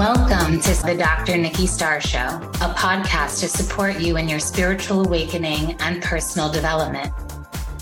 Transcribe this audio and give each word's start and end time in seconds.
Welcome 0.00 0.60
to 0.60 0.82
the 0.86 0.94
Dr. 0.96 1.36
Nikki 1.36 1.66
Starr 1.66 2.00
Show, 2.00 2.18
a 2.18 2.74
podcast 2.74 3.40
to 3.40 3.48
support 3.48 4.00
you 4.00 4.16
in 4.16 4.30
your 4.30 4.38
spiritual 4.38 5.04
awakening 5.04 5.76
and 5.78 6.02
personal 6.02 6.50
development. 6.50 7.12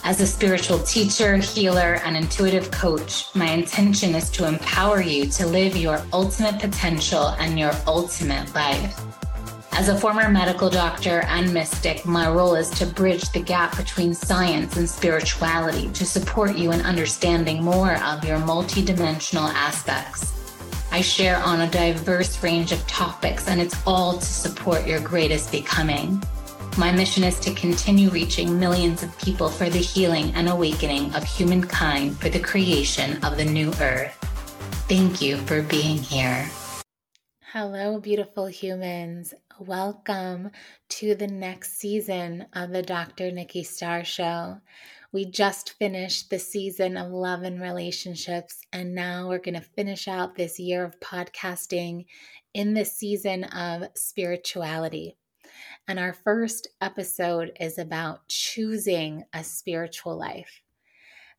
As 0.02 0.20
a 0.20 0.26
spiritual 0.26 0.80
teacher, 0.80 1.36
healer, 1.36 2.00
and 2.04 2.16
intuitive 2.16 2.72
coach, 2.72 3.32
my 3.36 3.48
intention 3.48 4.16
is 4.16 4.30
to 4.30 4.48
empower 4.48 5.00
you 5.00 5.26
to 5.26 5.46
live 5.46 5.76
your 5.76 6.02
ultimate 6.12 6.60
potential 6.60 7.28
and 7.38 7.56
your 7.56 7.70
ultimate 7.86 8.52
life. 8.52 9.00
As 9.70 9.88
a 9.88 9.96
former 9.96 10.28
medical 10.28 10.68
doctor 10.68 11.20
and 11.28 11.54
mystic, 11.54 12.04
my 12.04 12.28
role 12.28 12.56
is 12.56 12.68
to 12.70 12.86
bridge 12.86 13.30
the 13.30 13.42
gap 13.42 13.76
between 13.76 14.12
science 14.12 14.76
and 14.76 14.90
spirituality 14.90 15.88
to 15.90 16.04
support 16.04 16.58
you 16.58 16.72
in 16.72 16.80
understanding 16.80 17.62
more 17.62 17.94
of 18.02 18.24
your 18.24 18.38
multidimensional 18.38 19.48
aspects. 19.54 20.37
I 20.98 21.00
share 21.00 21.36
on 21.36 21.60
a 21.60 21.70
diverse 21.70 22.42
range 22.42 22.72
of 22.72 22.84
topics, 22.88 23.46
and 23.46 23.60
it's 23.60 23.76
all 23.86 24.18
to 24.18 24.24
support 24.24 24.84
your 24.84 24.98
greatest 24.98 25.52
becoming. 25.52 26.20
My 26.76 26.90
mission 26.90 27.22
is 27.22 27.38
to 27.38 27.54
continue 27.54 28.08
reaching 28.08 28.58
millions 28.58 29.04
of 29.04 29.16
people 29.16 29.48
for 29.48 29.70
the 29.70 29.78
healing 29.78 30.32
and 30.34 30.48
awakening 30.48 31.14
of 31.14 31.22
humankind 31.22 32.18
for 32.18 32.30
the 32.30 32.40
creation 32.40 33.24
of 33.24 33.36
the 33.36 33.44
new 33.44 33.72
earth. 33.80 34.12
Thank 34.88 35.22
you 35.22 35.36
for 35.36 35.62
being 35.62 35.98
here. 35.98 36.50
Hello, 37.52 38.00
beautiful 38.00 38.46
humans. 38.46 39.34
Welcome 39.60 40.50
to 40.88 41.14
the 41.14 41.28
next 41.28 41.78
season 41.78 42.46
of 42.54 42.70
the 42.70 42.82
Dr. 42.82 43.30
Nikki 43.30 43.62
Starr 43.62 44.02
Show. 44.02 44.58
We 45.10 45.24
just 45.24 45.70
finished 45.78 46.28
the 46.28 46.38
season 46.38 46.98
of 46.98 47.10
love 47.10 47.42
and 47.42 47.60
relationships, 47.62 48.60
and 48.74 48.94
now 48.94 49.28
we're 49.28 49.38
going 49.38 49.54
to 49.54 49.62
finish 49.62 50.06
out 50.06 50.34
this 50.34 50.60
year 50.60 50.84
of 50.84 51.00
podcasting 51.00 52.04
in 52.52 52.74
the 52.74 52.84
season 52.84 53.44
of 53.44 53.88
spirituality. 53.94 55.16
And 55.86 55.98
our 55.98 56.12
first 56.12 56.68
episode 56.82 57.52
is 57.58 57.78
about 57.78 58.28
choosing 58.28 59.24
a 59.32 59.44
spiritual 59.44 60.14
life. 60.14 60.60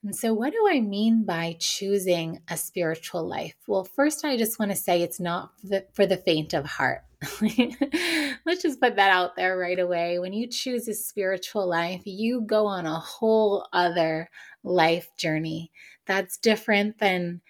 And 0.01 0.15
so, 0.15 0.33
what 0.33 0.53
do 0.53 0.67
I 0.67 0.79
mean 0.79 1.23
by 1.23 1.55
choosing 1.59 2.39
a 2.49 2.57
spiritual 2.57 3.27
life? 3.27 3.53
Well, 3.67 3.83
first, 3.83 4.25
I 4.25 4.35
just 4.35 4.57
want 4.57 4.71
to 4.71 4.77
say 4.77 5.03
it's 5.03 5.19
not 5.19 5.51
for 5.93 6.07
the 6.07 6.17
faint 6.17 6.55
of 6.55 6.65
heart. 6.65 7.03
Let's 7.41 8.61
just 8.61 8.79
put 8.79 8.95
that 8.95 9.11
out 9.11 9.35
there 9.35 9.57
right 9.57 9.79
away. 9.79 10.19
When 10.19 10.31
you 10.31 10.47
choose 10.47 10.87
a 10.87 10.93
spiritual 10.93 11.67
life, 11.67 12.01
you 12.05 12.41
go 12.41 12.65
on 12.65 12.85
a 12.85 12.99
whole 12.99 13.67
other 13.73 14.29
life 14.63 15.09
journey 15.17 15.71
that's 16.05 16.37
different 16.37 16.97
than 16.99 17.41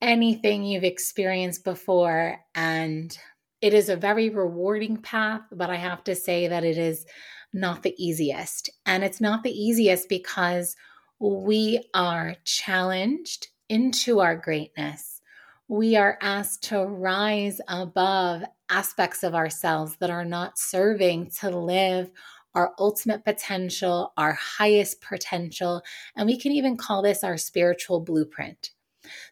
anything 0.00 0.64
you've 0.64 0.84
experienced 0.84 1.62
before. 1.62 2.36
And 2.54 3.16
it 3.60 3.72
is 3.74 3.88
a 3.88 3.96
very 3.96 4.28
rewarding 4.28 4.96
path, 4.96 5.42
but 5.52 5.70
I 5.70 5.76
have 5.76 6.02
to 6.04 6.16
say 6.16 6.48
that 6.48 6.64
it 6.64 6.76
is 6.76 7.06
not 7.52 7.82
the 7.84 7.94
easiest. 7.96 8.70
And 8.86 9.04
it's 9.04 9.20
not 9.20 9.44
the 9.44 9.52
easiest 9.52 10.08
because 10.08 10.74
we 11.20 11.88
are 11.94 12.34
challenged 12.44 13.48
into 13.68 14.18
our 14.18 14.34
greatness. 14.34 15.20
We 15.68 15.94
are 15.96 16.18
asked 16.20 16.64
to 16.64 16.84
rise 16.84 17.60
above 17.68 18.42
aspects 18.70 19.22
of 19.22 19.34
ourselves 19.34 19.96
that 19.96 20.10
are 20.10 20.24
not 20.24 20.58
serving 20.58 21.30
to 21.40 21.50
live 21.50 22.10
our 22.54 22.72
ultimate 22.78 23.24
potential, 23.24 24.12
our 24.16 24.32
highest 24.32 25.00
potential, 25.00 25.82
and 26.16 26.26
we 26.26 26.38
can 26.38 26.52
even 26.52 26.76
call 26.76 27.02
this 27.02 27.24
our 27.24 27.36
spiritual 27.36 28.00
blueprint. 28.00 28.70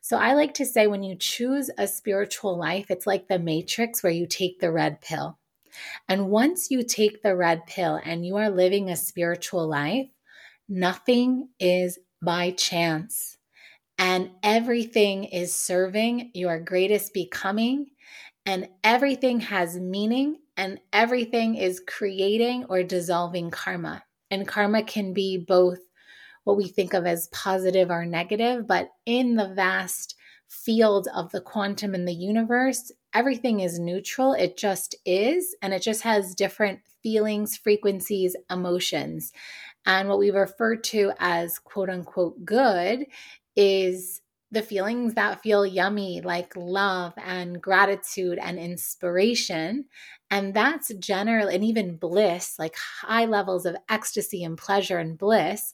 So 0.00 0.16
I 0.16 0.34
like 0.34 0.54
to 0.54 0.66
say 0.66 0.86
when 0.86 1.02
you 1.02 1.14
choose 1.14 1.70
a 1.78 1.86
spiritual 1.86 2.56
life, 2.56 2.90
it's 2.90 3.06
like 3.06 3.28
the 3.28 3.38
matrix 3.38 4.02
where 4.02 4.12
you 4.12 4.26
take 4.26 4.58
the 4.58 4.72
red 4.72 5.00
pill. 5.00 5.38
And 6.08 6.28
once 6.28 6.70
you 6.70 6.82
take 6.82 7.22
the 7.22 7.36
red 7.36 7.66
pill 7.66 8.00
and 8.04 8.26
you 8.26 8.36
are 8.36 8.50
living 8.50 8.90
a 8.90 8.96
spiritual 8.96 9.68
life, 9.68 10.08
nothing 10.68 11.48
is 11.58 11.98
by 12.22 12.50
chance. 12.52 13.38
And 13.98 14.30
everything 14.42 15.24
is 15.24 15.54
serving 15.54 16.30
your 16.34 16.58
greatest 16.58 17.12
becoming, 17.12 17.86
and 18.46 18.68
everything 18.84 19.40
has 19.40 19.78
meaning, 19.78 20.38
and 20.56 20.80
everything 20.92 21.56
is 21.56 21.82
creating 21.86 22.64
or 22.68 22.82
dissolving 22.82 23.50
karma. 23.50 24.02
And 24.30 24.46
karma 24.46 24.82
can 24.82 25.12
be 25.12 25.38
both 25.38 25.78
what 26.44 26.56
we 26.56 26.68
think 26.68 26.94
of 26.94 27.06
as 27.06 27.28
positive 27.28 27.90
or 27.90 28.06
negative, 28.06 28.66
but 28.66 28.90
in 29.06 29.36
the 29.36 29.52
vast 29.54 30.16
field 30.48 31.08
of 31.14 31.30
the 31.30 31.40
quantum 31.40 31.94
in 31.94 32.04
the 32.04 32.14
universe, 32.14 32.90
everything 33.14 33.60
is 33.60 33.78
neutral. 33.78 34.32
It 34.32 34.56
just 34.56 34.94
is, 35.04 35.54
and 35.62 35.72
it 35.72 35.82
just 35.82 36.02
has 36.02 36.34
different 36.34 36.80
feelings, 37.02 37.56
frequencies, 37.56 38.36
emotions. 38.50 39.32
And 39.86 40.08
what 40.08 40.18
we 40.18 40.30
refer 40.30 40.76
to 40.76 41.12
as 41.18 41.58
quote 41.58 41.88
unquote 41.88 42.44
good 42.44 43.06
is 43.56 44.20
the 44.50 44.62
feelings 44.62 45.14
that 45.14 45.42
feel 45.42 45.64
yummy, 45.64 46.20
like 46.20 46.54
love 46.56 47.12
and 47.16 47.60
gratitude 47.60 48.38
and 48.40 48.58
inspiration. 48.58 49.84
And 50.30 50.54
that's 50.54 50.92
general 50.94 51.48
and 51.48 51.64
even 51.64 51.96
bliss, 51.96 52.56
like 52.58 52.74
high 53.02 53.26
levels 53.26 53.66
of 53.66 53.76
ecstasy 53.88 54.42
and 54.42 54.58
pleasure 54.58 54.98
and 54.98 55.16
bliss. 55.16 55.72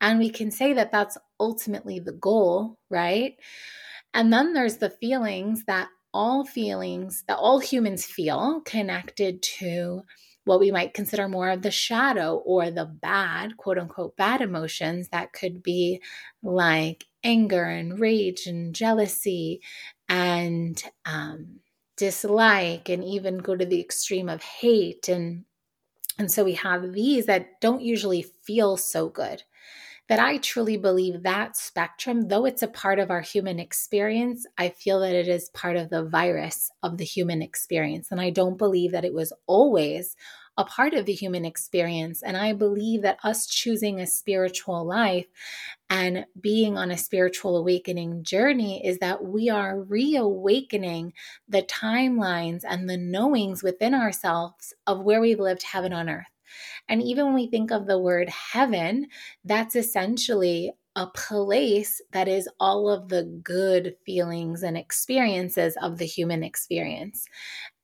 And 0.00 0.18
we 0.18 0.30
can 0.30 0.50
say 0.50 0.72
that 0.74 0.92
that's 0.92 1.18
ultimately 1.38 1.98
the 1.98 2.12
goal, 2.12 2.78
right? 2.88 3.36
And 4.12 4.32
then 4.32 4.52
there's 4.52 4.78
the 4.78 4.90
feelings 4.90 5.64
that 5.66 5.88
all 6.12 6.44
feelings, 6.44 7.24
that 7.28 7.38
all 7.38 7.60
humans 7.60 8.04
feel 8.04 8.62
connected 8.64 9.42
to 9.42 10.02
what 10.50 10.58
we 10.58 10.72
might 10.72 10.94
consider 10.94 11.28
more 11.28 11.48
of 11.48 11.62
the 11.62 11.70
shadow 11.70 12.34
or 12.44 12.72
the 12.72 12.84
bad, 12.84 13.56
quote 13.56 13.78
unquote, 13.78 14.16
bad 14.16 14.40
emotions 14.40 15.08
that 15.10 15.32
could 15.32 15.62
be 15.62 16.02
like 16.42 17.04
anger 17.22 17.62
and 17.62 18.00
rage 18.00 18.48
and 18.48 18.74
jealousy 18.74 19.60
and 20.08 20.82
um, 21.04 21.60
dislike 21.96 22.88
and 22.88 23.04
even 23.04 23.38
go 23.38 23.54
to 23.54 23.64
the 23.64 23.80
extreme 23.80 24.28
of 24.28 24.42
hate 24.42 25.08
and 25.08 25.44
and 26.18 26.32
so 26.32 26.42
we 26.42 26.54
have 26.54 26.92
these 26.92 27.26
that 27.26 27.60
don't 27.60 27.80
usually 27.80 28.26
feel 28.42 28.76
so 28.76 29.08
good 29.08 29.44
that 30.10 30.18
I 30.18 30.38
truly 30.38 30.76
believe 30.76 31.22
that 31.22 31.56
spectrum, 31.56 32.26
though 32.26 32.44
it's 32.44 32.64
a 32.64 32.68
part 32.68 32.98
of 32.98 33.12
our 33.12 33.20
human 33.20 33.60
experience, 33.60 34.44
I 34.58 34.70
feel 34.70 34.98
that 35.00 35.14
it 35.14 35.28
is 35.28 35.50
part 35.50 35.76
of 35.76 35.88
the 35.88 36.02
virus 36.02 36.68
of 36.82 36.98
the 36.98 37.04
human 37.04 37.42
experience. 37.42 38.10
And 38.10 38.20
I 38.20 38.30
don't 38.30 38.58
believe 38.58 38.90
that 38.90 39.04
it 39.04 39.14
was 39.14 39.32
always 39.46 40.16
a 40.56 40.64
part 40.64 40.94
of 40.94 41.06
the 41.06 41.12
human 41.12 41.44
experience. 41.44 42.22
And 42.22 42.36
I 42.36 42.52
believe 42.52 43.02
that 43.02 43.18
us 43.24 43.46
choosing 43.46 44.00
a 44.00 44.06
spiritual 44.06 44.84
life 44.84 45.26
and 45.88 46.26
being 46.40 46.76
on 46.76 46.90
a 46.90 46.98
spiritual 46.98 47.56
awakening 47.56 48.24
journey 48.24 48.84
is 48.86 48.98
that 48.98 49.24
we 49.24 49.48
are 49.48 49.80
reawakening 49.80 51.12
the 51.48 51.62
timelines 51.62 52.62
and 52.68 52.88
the 52.88 52.96
knowings 52.96 53.62
within 53.62 53.94
ourselves 53.94 54.74
of 54.86 55.00
where 55.00 55.20
we've 55.20 55.40
lived 55.40 55.62
heaven 55.62 55.92
on 55.92 56.08
earth. 56.08 56.26
And 56.88 57.02
even 57.02 57.26
when 57.26 57.34
we 57.34 57.46
think 57.46 57.70
of 57.70 57.86
the 57.86 57.98
word 57.98 58.28
heaven, 58.28 59.06
that's 59.44 59.76
essentially 59.76 60.72
a 60.96 61.06
place 61.06 62.00
that 62.12 62.28
is 62.28 62.48
all 62.58 62.90
of 62.90 63.08
the 63.08 63.22
good 63.44 63.94
feelings 64.04 64.62
and 64.62 64.76
experiences 64.76 65.76
of 65.80 65.98
the 65.98 66.04
human 66.04 66.42
experience. 66.42 67.26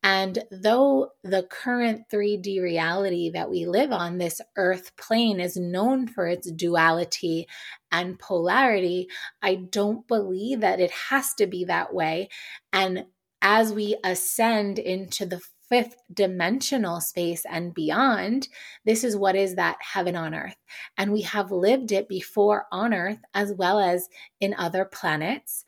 And 0.06 0.44
though 0.52 1.10
the 1.24 1.42
current 1.42 2.02
3D 2.12 2.62
reality 2.62 3.28
that 3.30 3.50
we 3.50 3.66
live 3.66 3.90
on, 3.90 4.18
this 4.18 4.40
earth 4.56 4.96
plane, 4.96 5.40
is 5.40 5.56
known 5.56 6.06
for 6.06 6.28
its 6.28 6.48
duality 6.48 7.48
and 7.90 8.16
polarity, 8.16 9.08
I 9.42 9.56
don't 9.56 10.06
believe 10.06 10.60
that 10.60 10.78
it 10.78 10.92
has 10.92 11.34
to 11.34 11.48
be 11.48 11.64
that 11.64 11.92
way. 11.92 12.28
And 12.72 13.06
as 13.42 13.72
we 13.72 13.96
ascend 14.04 14.78
into 14.78 15.26
the 15.26 15.40
fifth 15.68 15.96
dimensional 16.14 17.00
space 17.00 17.44
and 17.44 17.74
beyond, 17.74 18.46
this 18.84 19.02
is 19.02 19.16
what 19.16 19.34
is 19.34 19.56
that 19.56 19.78
heaven 19.80 20.14
on 20.14 20.36
earth. 20.36 20.56
And 20.96 21.12
we 21.12 21.22
have 21.22 21.50
lived 21.50 21.90
it 21.90 22.08
before 22.08 22.66
on 22.70 22.94
earth 22.94 23.18
as 23.34 23.52
well 23.52 23.80
as 23.80 24.08
in 24.40 24.54
other 24.54 24.84
planets. 24.84 25.64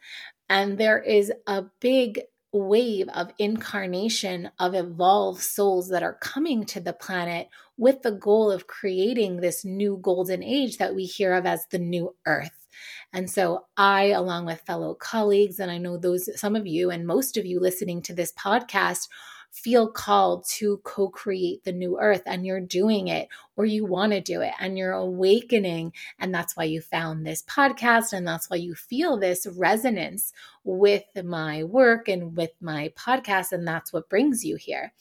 And 0.49 0.79
there 0.79 1.01
is 1.03 1.33
a 1.49 1.65
big 1.81 2.21
wave 2.53 3.09
of 3.11 3.33
incarnation 3.39 4.51
of 4.59 4.75
evolved 4.75 5.43
souls 5.43 5.89
that 5.89 6.03
are 6.03 6.19
coming 6.21 6.65
to 6.65 6.81
the 6.81 6.93
planet 6.93 7.49
with 7.77 8.03
the 8.03 8.13
goal 8.13 8.51
of 8.51 8.67
creating 8.67 9.37
this 9.37 9.65
new 9.65 9.99
golden 10.01 10.43
age 10.43 10.79
that 10.79 10.95
we 10.95 11.05
hear 11.05 11.35
of 11.35 11.47
as 11.47 11.67
the 11.71 11.79
new 11.79 12.15
earth. 12.27 12.67
And 13.13 13.31
so 13.31 13.67
I 13.77 14.09
along 14.09 14.47
with 14.47 14.61
fellow 14.63 14.95
colleagues 14.95 15.59
and 15.59 15.71
I 15.71 15.79
know 15.79 15.97
those 15.97 16.29
some 16.39 16.57
of 16.57 16.67
you 16.67 16.91
and 16.91 17.07
most 17.07 17.37
of 17.37 17.45
you 17.45 17.61
listening 17.61 18.03
to 18.03 18.15
this 18.15 18.33
podcast 18.33 19.09
feel 19.51 19.91
called 19.91 20.45
to 20.47 20.79
co 20.85 21.09
create 21.09 21.65
the 21.65 21.73
new 21.73 21.99
earth 21.99 22.23
and 22.27 22.47
you're 22.47 22.61
doing 22.61 23.09
it 23.09 23.29
or 23.57 23.65
you 23.65 23.85
want 23.85 24.13
to 24.13 24.21
do 24.21 24.41
it 24.41 24.53
and 24.61 24.79
you're 24.79 24.93
awakening. 24.93 25.93
And 26.19 26.35
that's 26.35 26.57
why 26.57 26.65
you 26.65 26.81
found 26.81 27.27
this 27.27 27.43
podcast 27.43 28.13
and 28.13 28.27
that's 28.27 28.49
why 28.49 28.57
you 28.57 28.75
feel 28.75 29.17
this 29.17 29.47
resonance 29.47 30.33
with 30.65 31.05
my 31.25 31.65
work 31.65 32.09
and 32.09 32.37
with 32.37 32.53
my 32.61 32.93
podcast. 32.97 33.53
And 33.53 33.67
that's 33.67 33.93
what 33.93 34.09
brings 34.09 34.45
you 34.45 34.57
here. 34.57 34.93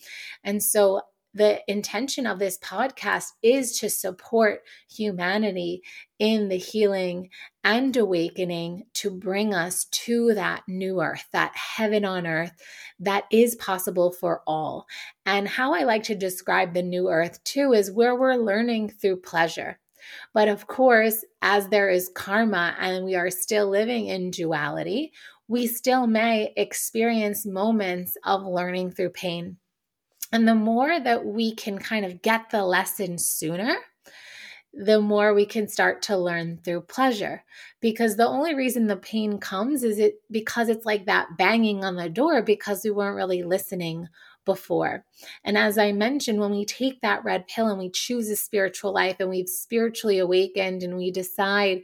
And 0.43 0.61
so 0.61 1.01
the 1.37 1.61
intention 1.67 2.25
of 2.25 2.39
this 2.39 2.57
podcast 2.57 3.25
is 3.43 3.77
to 3.79 3.89
support 3.89 4.61
humanity 4.89 5.83
in 6.17 6.49
the 6.49 6.57
healing 6.57 7.29
and 7.63 7.95
awakening 7.95 8.83
to 8.95 9.11
bring 9.11 9.53
us 9.53 9.85
to 9.85 10.33
that 10.33 10.63
new 10.67 10.99
earth, 10.99 11.27
that 11.33 11.55
heaven 11.55 12.03
on 12.05 12.25
earth 12.25 12.53
that 12.99 13.25
is 13.31 13.55
possible 13.55 14.11
for 14.11 14.41
all. 14.47 14.87
And 15.27 15.47
how 15.47 15.75
I 15.75 15.83
like 15.83 16.03
to 16.03 16.15
describe 16.15 16.73
the 16.73 16.81
new 16.81 17.09
earth 17.09 17.43
too 17.43 17.73
is 17.73 17.91
where 17.91 18.15
we're 18.15 18.35
learning 18.35 18.89
through 18.89 19.17
pleasure. 19.17 19.79
But 20.33 20.47
of 20.47 20.65
course, 20.65 21.23
as 21.43 21.67
there 21.69 21.89
is 21.89 22.09
karma 22.15 22.75
and 22.79 23.05
we 23.05 23.15
are 23.15 23.29
still 23.29 23.69
living 23.69 24.07
in 24.07 24.31
duality, 24.31 25.11
we 25.47 25.67
still 25.67 26.07
may 26.07 26.51
experience 26.57 27.45
moments 27.45 28.17
of 28.23 28.43
learning 28.43 28.91
through 28.91 29.11
pain. 29.11 29.57
And 30.31 30.47
the 30.47 30.55
more 30.55 30.99
that 30.99 31.25
we 31.25 31.55
can 31.55 31.77
kind 31.77 32.05
of 32.05 32.21
get 32.21 32.49
the 32.49 32.65
lesson 32.65 33.17
sooner, 33.17 33.77
the 34.73 35.01
more 35.01 35.33
we 35.33 35.45
can 35.45 35.67
start 35.67 36.01
to 36.03 36.17
learn 36.17 36.59
through 36.63 36.81
pleasure 36.81 37.43
because 37.79 38.15
the 38.15 38.27
only 38.27 38.53
reason 38.53 38.85
the 38.87 38.95
pain 38.95 39.39
comes 39.39 39.83
is 39.83 39.97
it 39.97 40.21
because 40.29 40.69
it's 40.69 40.85
like 40.85 41.05
that 41.05 41.37
banging 41.37 41.83
on 41.83 41.95
the 41.95 42.09
door 42.09 42.43
because 42.43 42.83
we 42.83 42.91
weren't 42.91 43.15
really 43.15 43.43
listening 43.43 44.07
before. 44.45 45.03
And 45.43 45.57
as 45.57 45.77
I 45.77 45.91
mentioned, 45.93 46.39
when 46.39 46.51
we 46.51 46.63
take 46.63 47.01
that 47.01 47.23
red 47.23 47.47
pill 47.47 47.67
and 47.67 47.79
we 47.79 47.89
choose 47.89 48.29
a 48.29 48.35
spiritual 48.35 48.93
life 48.93 49.17
and 49.19 49.29
we've 49.29 49.49
spiritually 49.49 50.19
awakened 50.19 50.83
and 50.83 50.95
we 50.95 51.11
decide 51.11 51.81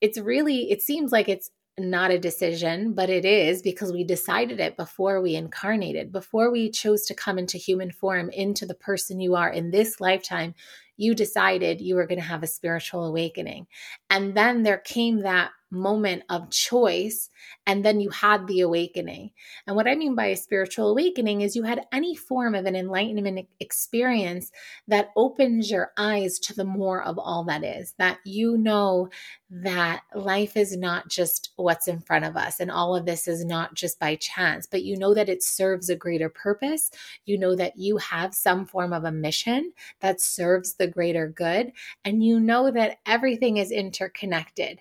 it's 0.00 0.18
really 0.18 0.70
it 0.70 0.80
seems 0.82 1.10
like 1.10 1.28
it's 1.28 1.50
not 1.80 2.10
a 2.10 2.18
decision, 2.18 2.92
but 2.92 3.10
it 3.10 3.24
is 3.24 3.62
because 3.62 3.92
we 3.92 4.04
decided 4.04 4.60
it 4.60 4.76
before 4.76 5.20
we 5.20 5.34
incarnated, 5.34 6.12
before 6.12 6.50
we 6.50 6.70
chose 6.70 7.04
to 7.06 7.14
come 7.14 7.38
into 7.38 7.58
human 7.58 7.90
form, 7.90 8.30
into 8.30 8.66
the 8.66 8.74
person 8.74 9.20
you 9.20 9.34
are 9.34 9.50
in 9.50 9.70
this 9.70 10.00
lifetime. 10.00 10.54
You 10.96 11.14
decided 11.14 11.80
you 11.80 11.94
were 11.94 12.06
going 12.06 12.20
to 12.20 12.26
have 12.26 12.42
a 12.42 12.48
spiritual 12.48 13.04
awakening. 13.04 13.66
And 14.10 14.34
then 14.34 14.62
there 14.62 14.78
came 14.78 15.20
that 15.20 15.50
moment 15.70 16.22
of 16.28 16.50
choice 16.50 17.30
and 17.66 17.84
then 17.84 18.00
you 18.00 18.10
had 18.10 18.46
the 18.46 18.60
awakening. 18.60 19.30
And 19.66 19.76
what 19.76 19.86
I 19.86 19.94
mean 19.94 20.14
by 20.14 20.26
a 20.26 20.36
spiritual 20.36 20.90
awakening 20.90 21.42
is 21.42 21.54
you 21.54 21.62
had 21.62 21.86
any 21.92 22.14
form 22.14 22.54
of 22.54 22.66
an 22.66 22.74
enlightenment 22.74 23.48
experience 23.60 24.50
that 24.86 25.10
opens 25.16 25.70
your 25.70 25.92
eyes 25.96 26.38
to 26.40 26.54
the 26.54 26.64
more 26.64 27.02
of 27.02 27.18
all 27.18 27.44
that 27.44 27.64
is, 27.64 27.94
that 27.98 28.18
you 28.24 28.56
know 28.56 29.08
that 29.50 30.02
life 30.14 30.56
is 30.56 30.76
not 30.76 31.08
just 31.08 31.50
what's 31.56 31.88
in 31.88 32.00
front 32.00 32.24
of 32.24 32.36
us 32.36 32.60
and 32.60 32.70
all 32.70 32.94
of 32.94 33.06
this 33.06 33.28
is 33.28 33.44
not 33.44 33.74
just 33.74 33.98
by 33.98 34.14
chance, 34.16 34.66
but 34.66 34.82
you 34.82 34.96
know 34.96 35.14
that 35.14 35.28
it 35.28 35.42
serves 35.42 35.88
a 35.88 35.96
greater 35.96 36.28
purpose. 36.28 36.90
You 37.24 37.38
know 37.38 37.54
that 37.56 37.78
you 37.78 37.96
have 37.98 38.34
some 38.34 38.66
form 38.66 38.92
of 38.92 39.04
a 39.04 39.12
mission 39.12 39.72
that 40.00 40.20
serves 40.20 40.74
the 40.74 40.86
greater 40.86 41.28
good. 41.28 41.72
And 42.04 42.24
you 42.24 42.40
know 42.40 42.70
that 42.70 42.98
everything 43.06 43.56
is 43.58 43.70
interconnected 43.70 44.80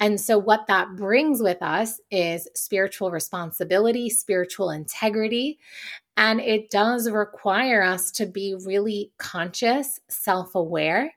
and 0.00 0.20
so, 0.20 0.38
what 0.38 0.66
that 0.66 0.96
brings 0.96 1.40
with 1.40 1.62
us 1.62 2.00
is 2.10 2.48
spiritual 2.54 3.10
responsibility, 3.10 4.10
spiritual 4.10 4.70
integrity. 4.70 5.58
And 6.16 6.40
it 6.40 6.70
does 6.70 7.10
require 7.10 7.82
us 7.82 8.10
to 8.12 8.26
be 8.26 8.56
really 8.64 9.12
conscious, 9.18 10.00
self 10.08 10.54
aware, 10.54 11.14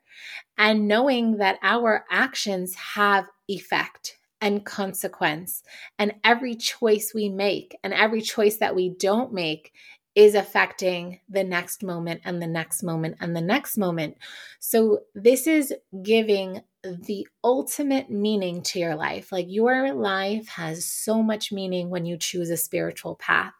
and 0.57 0.87
knowing 0.87 1.37
that 1.37 1.59
our 1.63 2.05
actions 2.09 2.75
have 2.75 3.25
effect 3.47 4.17
and 4.41 4.65
consequence. 4.65 5.63
And 5.97 6.13
every 6.23 6.55
choice 6.55 7.11
we 7.13 7.29
make 7.29 7.77
and 7.83 7.93
every 7.93 8.21
choice 8.21 8.57
that 8.57 8.75
we 8.75 8.89
don't 8.89 9.33
make 9.33 9.71
is 10.15 10.33
affecting 10.33 11.19
the 11.29 11.43
next 11.43 11.83
moment 11.83 12.21
and 12.25 12.41
the 12.41 12.47
next 12.47 12.81
moment 12.81 13.17
and 13.19 13.35
the 13.35 13.41
next 13.41 13.77
moment. 13.77 14.17
So, 14.59 15.01
this 15.15 15.47
is 15.47 15.73
giving 16.03 16.61
the 16.95 17.27
ultimate 17.43 18.09
meaning 18.09 18.61
to 18.63 18.79
your 18.79 18.95
life. 18.95 19.31
Like, 19.31 19.47
your 19.49 19.93
life 19.93 20.47
has 20.49 20.85
so 20.85 21.21
much 21.21 21.51
meaning 21.51 21.89
when 21.89 22.05
you 22.05 22.17
choose 22.17 22.49
a 22.49 22.57
spiritual 22.57 23.15
path. 23.15 23.53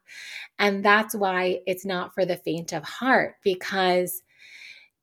And 0.59 0.83
that's 0.83 1.15
why 1.15 1.59
it's 1.65 1.85
not 1.85 2.13
for 2.13 2.25
the 2.25 2.37
faint 2.37 2.73
of 2.73 2.83
heart, 2.83 3.35
because 3.43 4.21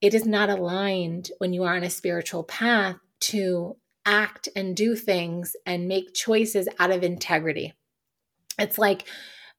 it 0.01 0.15
is 0.15 0.27
not 0.27 0.51
aligned 0.51 1.31
when 1.39 1.53
you 1.53 1.65
are 1.65 1.77
on 1.77 1.85
a 1.85 1.91
spiritual 1.91 2.45
path 2.45 2.97
to 3.21 3.77
act 4.05 4.49
and 4.55 4.77
do 4.77 4.95
things 4.95 5.57
and 5.65 5.89
make 5.89 6.13
choices 6.13 6.69
out 6.79 6.91
of 6.91 7.03
integrity. 7.03 7.73
It's 8.59 8.79
like 8.79 9.07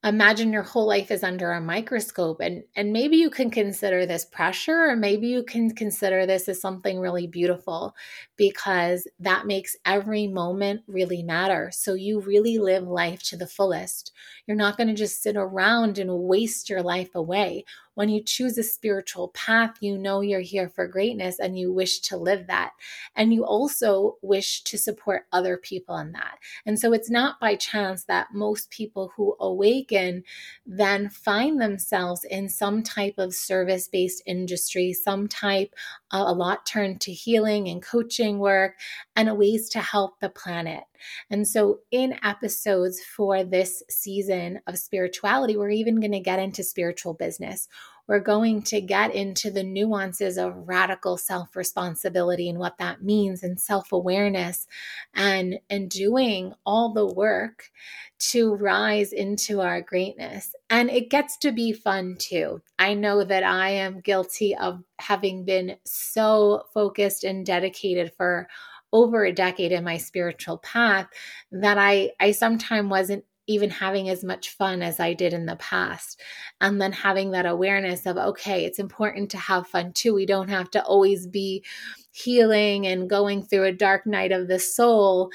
imagine 0.06 0.54
your 0.54 0.62
whole 0.62 0.86
life 0.88 1.10
is 1.10 1.24
under 1.24 1.52
a 1.52 1.60
microscope 1.60 2.40
and 2.40 2.64
and 2.76 2.94
maybe 2.94 3.18
you 3.18 3.30
can 3.30 3.50
consider 3.50 4.06
this 4.06 4.24
pressure 4.24 4.90
or 4.90 4.96
maybe 4.96 5.28
you 5.28 5.42
can 5.44 5.72
consider 5.72 6.28
this 6.28 6.48
as 6.48 6.62
something 6.62 7.00
really 7.00 7.26
beautiful 7.26 7.96
because 8.38 9.08
that 9.20 9.48
makes 9.48 9.76
every 9.86 10.28
moment 10.28 10.82
really 10.88 11.24
matter. 11.24 11.72
So 11.74 11.96
you 11.96 12.22
really 12.22 12.60
live 12.60 12.84
life 12.84 13.24
to 13.24 13.38
the 13.38 13.48
fullest. 13.48 14.12
You're 14.46 14.58
not 14.58 14.78
going 14.78 14.88
to 14.88 14.94
just 14.94 15.24
sit 15.24 15.36
around 15.36 15.98
and 15.98 16.12
waste 16.12 16.70
your 16.70 16.84
life 16.84 17.16
away 17.16 17.66
when 17.96 18.10
you 18.10 18.22
choose 18.24 18.58
a 18.58 18.64
spiritual 18.64 19.30
path, 19.30 19.78
you 19.82 19.98
know 19.98 20.22
you're 20.22 20.40
here 20.42 20.70
for 20.70 20.88
greatness 20.88 21.40
and 21.40 21.58
you 21.58 21.74
wish 21.74 22.00
to 22.02 22.18
live 22.18 22.48
that. 22.48 22.72
And 23.16 23.34
you 23.34 23.44
also 23.44 24.18
wish 24.22 24.64
to 24.64 24.78
support 24.78 25.26
other 25.32 25.58
people 25.58 25.98
in 25.98 26.12
that. 26.12 26.38
And 26.66 26.80
so 26.80 26.94
it's 26.94 27.10
not 27.10 27.40
by 27.40 27.56
chance 27.56 28.04
that 28.06 28.34
most 28.34 28.70
people 28.70 29.12
who 29.16 29.36
awaken 29.40 30.24
then 30.66 31.10
find 31.10 31.60
themselves 31.60 32.24
in 32.24 32.50
some 32.50 32.84
type 32.84 33.16
of 33.18 33.34
service 33.34 33.88
based 33.88 34.22
industry, 34.26 34.94
some 34.94 35.28
type, 35.28 35.74
uh, 36.12 36.24
a 36.28 36.34
lot 36.34 36.66
turned 36.66 37.02
to 37.02 37.12
healing 37.12 37.68
and 37.68 37.82
coaching 37.82 38.40
work 38.40 38.76
and 39.16 39.38
ways 39.38 39.70
to 39.70 39.80
help 39.80 40.20
the 40.20 40.30
planet. 40.30 40.84
And 41.30 41.48
so, 41.48 41.80
in 41.92 42.18
episodes 42.24 43.02
for 43.04 43.44
this 43.44 43.84
season 43.90 44.60
of 44.68 44.78
spirituality, 44.78 45.58
we're 45.58 45.70
even 45.70 46.00
going 46.00 46.12
to 46.12 46.20
get 46.20 46.40
into 46.40 46.64
spiritual 46.64 47.14
business. 47.14 47.68
We're 48.08 48.20
going 48.20 48.62
to 48.64 48.82
get 48.82 49.16
into 49.16 49.50
the 49.50 49.64
nuances 49.64 50.38
of 50.38 50.68
radical 50.68 51.18
self 51.18 51.56
responsibility 51.56 52.50
and 52.50 52.60
what 52.60 52.78
that 52.78 53.04
means, 53.04 53.44
and 53.44 53.60
self 53.60 53.92
awareness, 53.92 54.68
and, 55.14 55.60
and 55.70 55.90
doing 55.90 56.54
all 56.66 56.94
the 56.94 57.06
work 57.06 57.70
to 58.18 58.56
rise 58.56 59.12
into 59.12 59.62
our 59.62 59.82
greatness. 59.82 60.56
And 60.70 60.90
it 60.90 61.10
gets 61.10 61.38
to 61.38 61.52
be 61.52 61.74
fun 61.74 62.16
too. 62.18 62.62
I 62.80 62.94
know 62.94 63.24
that 63.24 63.44
I 63.44 63.70
am 63.70 64.02
guilty 64.02 64.56
of 64.56 64.84
having 65.00 65.46
been 65.46 65.78
so 65.86 66.64
focused 66.74 67.24
and 67.24 67.46
dedicated 67.46 68.14
for 68.16 68.48
over 68.94 69.26
a 69.26 69.34
decade 69.34 69.72
in 69.74 69.84
my 69.84 69.98
spiritual 69.98 70.58
path 70.60 71.08
that 71.52 71.78
I 71.78 72.12
I 72.20 72.32
sometimes 72.32 72.90
wasn't 72.90 73.26
even 73.48 73.70
having 73.70 74.10
as 74.10 74.24
much 74.24 74.50
fun 74.50 74.82
as 74.82 75.00
I 75.00 75.14
did 75.14 75.34
in 75.34 75.46
the 75.46 75.56
past. 75.58 76.20
And 76.62 76.82
then 76.82 76.92
having 76.92 77.32
that 77.32 77.46
awareness 77.46 78.06
of, 78.06 78.18
okay, 78.18 78.66
it's 78.66 78.80
important 78.80 79.30
to 79.32 79.38
have 79.38 79.68
fun 79.68 79.94
too. 79.94 80.14
We 80.14 80.26
don't 80.26 80.50
have 80.50 80.72
to 80.72 80.84
always 80.84 81.28
be 81.28 81.64
healing 82.12 82.88
and 82.88 83.10
going 83.10 83.44
through 83.44 83.66
a 83.66 83.74
dark 83.74 84.08
night 84.08 84.32
of 84.32 84.48
the 84.48 84.58
soul, 84.58 85.30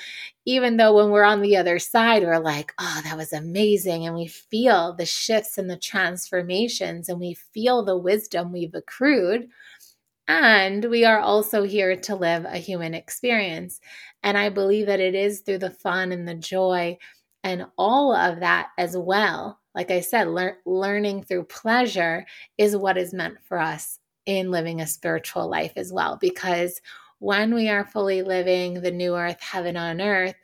even 0.46 0.76
though 0.76 0.96
when 0.96 1.10
we're 1.10 1.24
on 1.24 1.42
the 1.42 1.56
other 1.56 1.78
side, 1.78 2.22
we're 2.22 2.38
like, 2.38 2.72
oh, 2.80 3.00
that 3.04 3.16
was 3.16 3.32
amazing. 3.32 4.06
And 4.06 4.16
we 4.16 4.26
feel 4.26 4.94
the 4.94 5.06
shifts 5.06 5.58
and 5.58 5.68
the 5.68 5.76
transformations 5.76 7.08
and 7.08 7.20
we 7.20 7.34
feel 7.34 7.84
the 7.84 7.98
wisdom 7.98 8.50
we've 8.50 8.74
accrued. 8.74 9.48
And 10.26 10.84
we 10.84 11.04
are 11.04 11.18
also 11.18 11.64
here 11.64 11.96
to 11.96 12.14
live 12.16 12.44
a 12.44 12.56
human 12.56 12.94
experience. 12.94 13.80
And 14.22 14.38
I 14.38 14.48
believe 14.48 14.86
that 14.86 15.00
it 15.00 15.14
is 15.14 15.40
through 15.40 15.58
the 15.58 15.70
fun 15.70 16.12
and 16.12 16.26
the 16.26 16.34
joy 16.34 16.98
and 17.42 17.66
all 17.78 18.14
of 18.14 18.40
that 18.40 18.68
as 18.78 18.96
well. 18.96 19.58
Like 19.74 19.90
I 19.90 20.00
said, 20.00 20.28
lear- 20.28 20.58
learning 20.66 21.24
through 21.24 21.44
pleasure 21.44 22.26
is 22.58 22.76
what 22.76 22.98
is 22.98 23.14
meant 23.14 23.38
for 23.44 23.58
us 23.58 23.98
in 24.26 24.50
living 24.50 24.80
a 24.80 24.86
spiritual 24.86 25.48
life 25.48 25.72
as 25.76 25.92
well. 25.92 26.18
Because 26.20 26.80
when 27.18 27.54
we 27.54 27.68
are 27.68 27.84
fully 27.84 28.22
living 28.22 28.80
the 28.80 28.90
new 28.90 29.16
earth, 29.16 29.40
heaven 29.40 29.76
on 29.76 30.00
earth, 30.00 30.34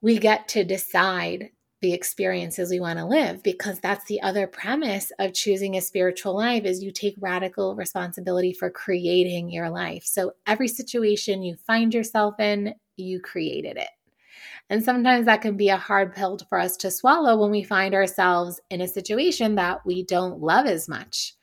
we 0.00 0.18
get 0.18 0.48
to 0.48 0.64
decide 0.64 1.50
the 1.82 1.92
experiences 1.94 2.70
we 2.70 2.80
want 2.80 2.98
to 2.98 3.06
live 3.06 3.42
because 3.42 3.80
that's 3.80 4.04
the 4.04 4.20
other 4.20 4.46
premise 4.46 5.12
of 5.18 5.32
choosing 5.32 5.76
a 5.76 5.80
spiritual 5.80 6.36
life 6.36 6.64
is 6.64 6.82
you 6.82 6.92
take 6.92 7.14
radical 7.18 7.74
responsibility 7.74 8.52
for 8.52 8.70
creating 8.70 9.50
your 9.50 9.70
life. 9.70 10.04
So 10.04 10.32
every 10.46 10.68
situation 10.68 11.42
you 11.42 11.56
find 11.66 11.94
yourself 11.94 12.38
in, 12.38 12.74
you 12.96 13.20
created 13.20 13.78
it. 13.78 13.88
And 14.70 14.84
sometimes 14.84 15.26
that 15.26 15.42
can 15.42 15.56
be 15.56 15.68
a 15.68 15.76
hard 15.76 16.14
pill 16.14 16.38
for 16.48 16.58
us 16.58 16.76
to 16.78 16.92
swallow 16.92 17.36
when 17.36 17.50
we 17.50 17.64
find 17.64 17.92
ourselves 17.92 18.60
in 18.70 18.80
a 18.80 18.88
situation 18.88 19.56
that 19.56 19.84
we 19.84 20.04
don't 20.04 20.40
love 20.40 20.66
as 20.66 20.88
much. 20.88 21.34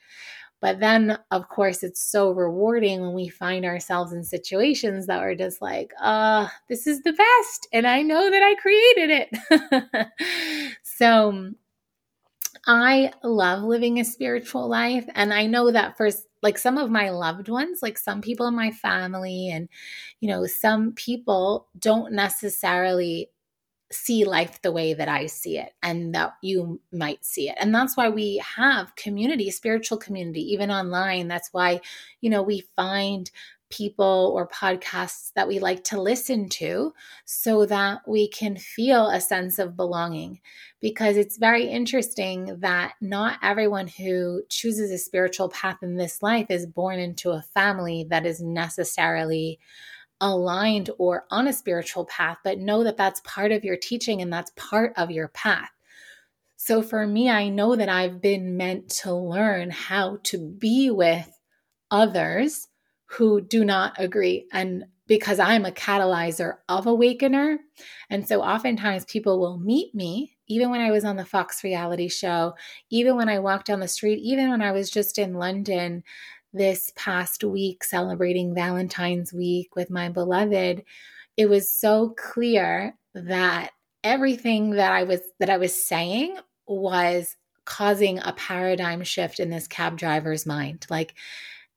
But 0.60 0.79
then, 0.79 1.19
of 1.29 1.50
course, 1.50 1.84
it's 1.84 2.03
so 2.03 2.31
rewarding 2.31 3.01
when 3.01 3.13
we 3.13 3.27
find 3.27 3.65
ourselves 3.65 4.12
in 4.13 4.24
situations 4.24 5.05
that 5.05 5.19
are 5.19 5.36
just 5.36 5.62
like, 5.62 5.91
uh, 6.01 6.48
this 6.67 6.88
is 6.88 7.03
the 7.03 7.13
best. 7.13 7.67
And 7.72 7.86
I 7.86 8.01
know 8.01 8.31
that 8.31 8.41
I 8.41 8.55
created 8.55 9.27
it. 9.91 10.72
so 10.84 11.51
I 12.66 13.12
love 13.24 13.64
living 13.64 14.00
a 14.00 14.06
spiritual 14.06 14.68
life. 14.68 15.06
And 15.16 15.34
I 15.34 15.46
know 15.46 15.72
that 15.72 15.98
for 15.98 16.10
like 16.42 16.58
some 16.58 16.78
of 16.78 16.90
my 16.90 17.10
loved 17.10 17.50
ones, 17.50 17.80
like 17.82 17.98
some 17.98 18.22
people 18.22 18.48
in 18.48 18.56
my 18.56 18.72
family, 18.72 19.50
and, 19.50 19.70
you 20.20 20.28
know, 20.30 20.46
some 20.46 20.94
people 20.94 21.68
don't 21.78 22.14
necessarily 22.14 23.30
see 23.92 24.26
life 24.26 24.62
the 24.62 24.72
way 24.72 24.94
that 24.94 25.08
I 25.08 25.28
see 25.28 25.58
it 25.58 25.74
and 25.82 26.14
that 26.14 26.34
you 26.42 26.82
might 26.92 27.24
see 27.24 27.50
it. 27.50 27.56
And 27.60 27.74
that's 27.74 27.96
why 27.96 28.10
we 28.10 28.44
have 28.58 28.96
community, 28.96 29.50
spiritual 29.50 29.98
community, 29.98 30.42
even 30.52 30.72
online. 30.72 31.28
That's 31.28 31.50
why, 31.54 31.80
you 32.20 32.30
know, 32.30 32.44
we 32.44 32.68
find 32.76 33.32
people 33.69 34.31
or 34.36 34.47
podcasts 34.47 35.31
that 35.33 35.47
we 35.47 35.59
like 35.59 35.83
to 35.86 36.01
listen 36.01 36.47
to 36.50 36.93
so 37.25 37.65
that 37.65 38.00
we 38.07 38.27
can 38.29 38.55
feel 38.55 39.07
a 39.07 39.19
sense 39.19 39.59
of 39.59 39.75
belonging. 39.75 40.39
Because 40.79 41.17
it's 41.17 41.38
very 41.38 41.65
interesting 41.67 42.57
that 42.59 42.93
not 43.01 43.39
everyone 43.43 43.88
who 43.88 44.43
chooses 44.50 44.91
a 44.91 44.97
spiritual 44.97 45.50
path 45.50 45.77
in 45.81 45.97
this 45.97 46.21
life 46.21 46.47
is 46.50 46.65
born 46.65 47.00
into 47.00 47.31
a 47.31 47.41
family 47.41 48.05
that 48.09 48.25
is 48.25 48.41
necessarily 48.41 49.59
aligned 50.21 50.89
or 50.97 51.25
on 51.29 51.47
a 51.47 51.53
spiritual 51.53 52.05
path, 52.05 52.38
but 52.43 52.59
know 52.59 52.83
that 52.83 52.97
that's 52.97 53.21
part 53.24 53.51
of 53.51 53.63
your 53.63 53.77
teaching 53.77 54.21
and 54.21 54.31
that's 54.31 54.51
part 54.55 54.93
of 54.97 55.12
your 55.12 55.27
path. 55.29 55.69
So 56.55 56.81
for 56.81 57.05
me, 57.05 57.29
I 57.29 57.50
know 57.50 57.75
that 57.75 57.89
I've 57.89 58.19
been 58.19 58.57
meant 58.57 58.89
to 59.01 59.13
learn 59.13 59.69
how 59.69 60.17
to 60.24 60.38
be 60.38 60.89
with 60.89 61.29
others 61.91 62.67
who 63.08 63.42
do 63.42 63.66
not 63.66 63.96
agree. 63.98 64.48
And 64.52 64.86
because 65.08 65.40
I'm 65.40 65.66
a 65.66 65.72
catalyzer 65.72 66.56
of 66.68 66.86
awakener. 66.86 67.60
And 68.10 68.28
so 68.28 68.42
oftentimes 68.42 69.06
people 69.06 69.40
will 69.40 69.58
meet 69.58 69.96
me, 69.96 70.36
even 70.48 70.70
when 70.70 70.82
I 70.82 70.92
was 70.92 71.06
on 71.06 71.16
the 71.16 71.26
Fox 71.26 71.64
reality 71.64 72.10
show, 72.10 72.54
even 72.90 73.16
when 73.16 73.30
I 73.30 73.40
walked 73.40 73.68
down 73.68 73.80
the 73.80 73.88
street, 73.88 74.20
even 74.22 74.50
when 74.50 74.62
I 74.62 74.74
was 74.74 74.90
just 74.90 75.18
in 75.18 75.36
London 75.36 76.04
this 76.54 76.92
past 76.96 77.44
week 77.44 77.84
celebrating 77.84 78.54
Valentine's 78.54 79.34
week 79.34 79.76
with 79.76 79.90
my 79.90 80.10
beloved, 80.10 80.84
it 81.38 81.50
was 81.50 81.72
so 81.74 82.14
clear 82.18 82.96
that 83.14 83.72
everything 84.04 84.72
that 84.72 84.92
I 84.92 85.04
was 85.04 85.22
that 85.40 85.50
I 85.50 85.58
was 85.58 85.74
saying 85.74 86.38
was 86.68 87.36
causing 87.66 88.20
a 88.20 88.34
paradigm 88.34 89.04
shift 89.04 89.40
in 89.40 89.50
this 89.50 89.68
cab 89.68 89.98
driver's 89.98 90.46
mind. 90.46 90.86
Like 90.90 91.16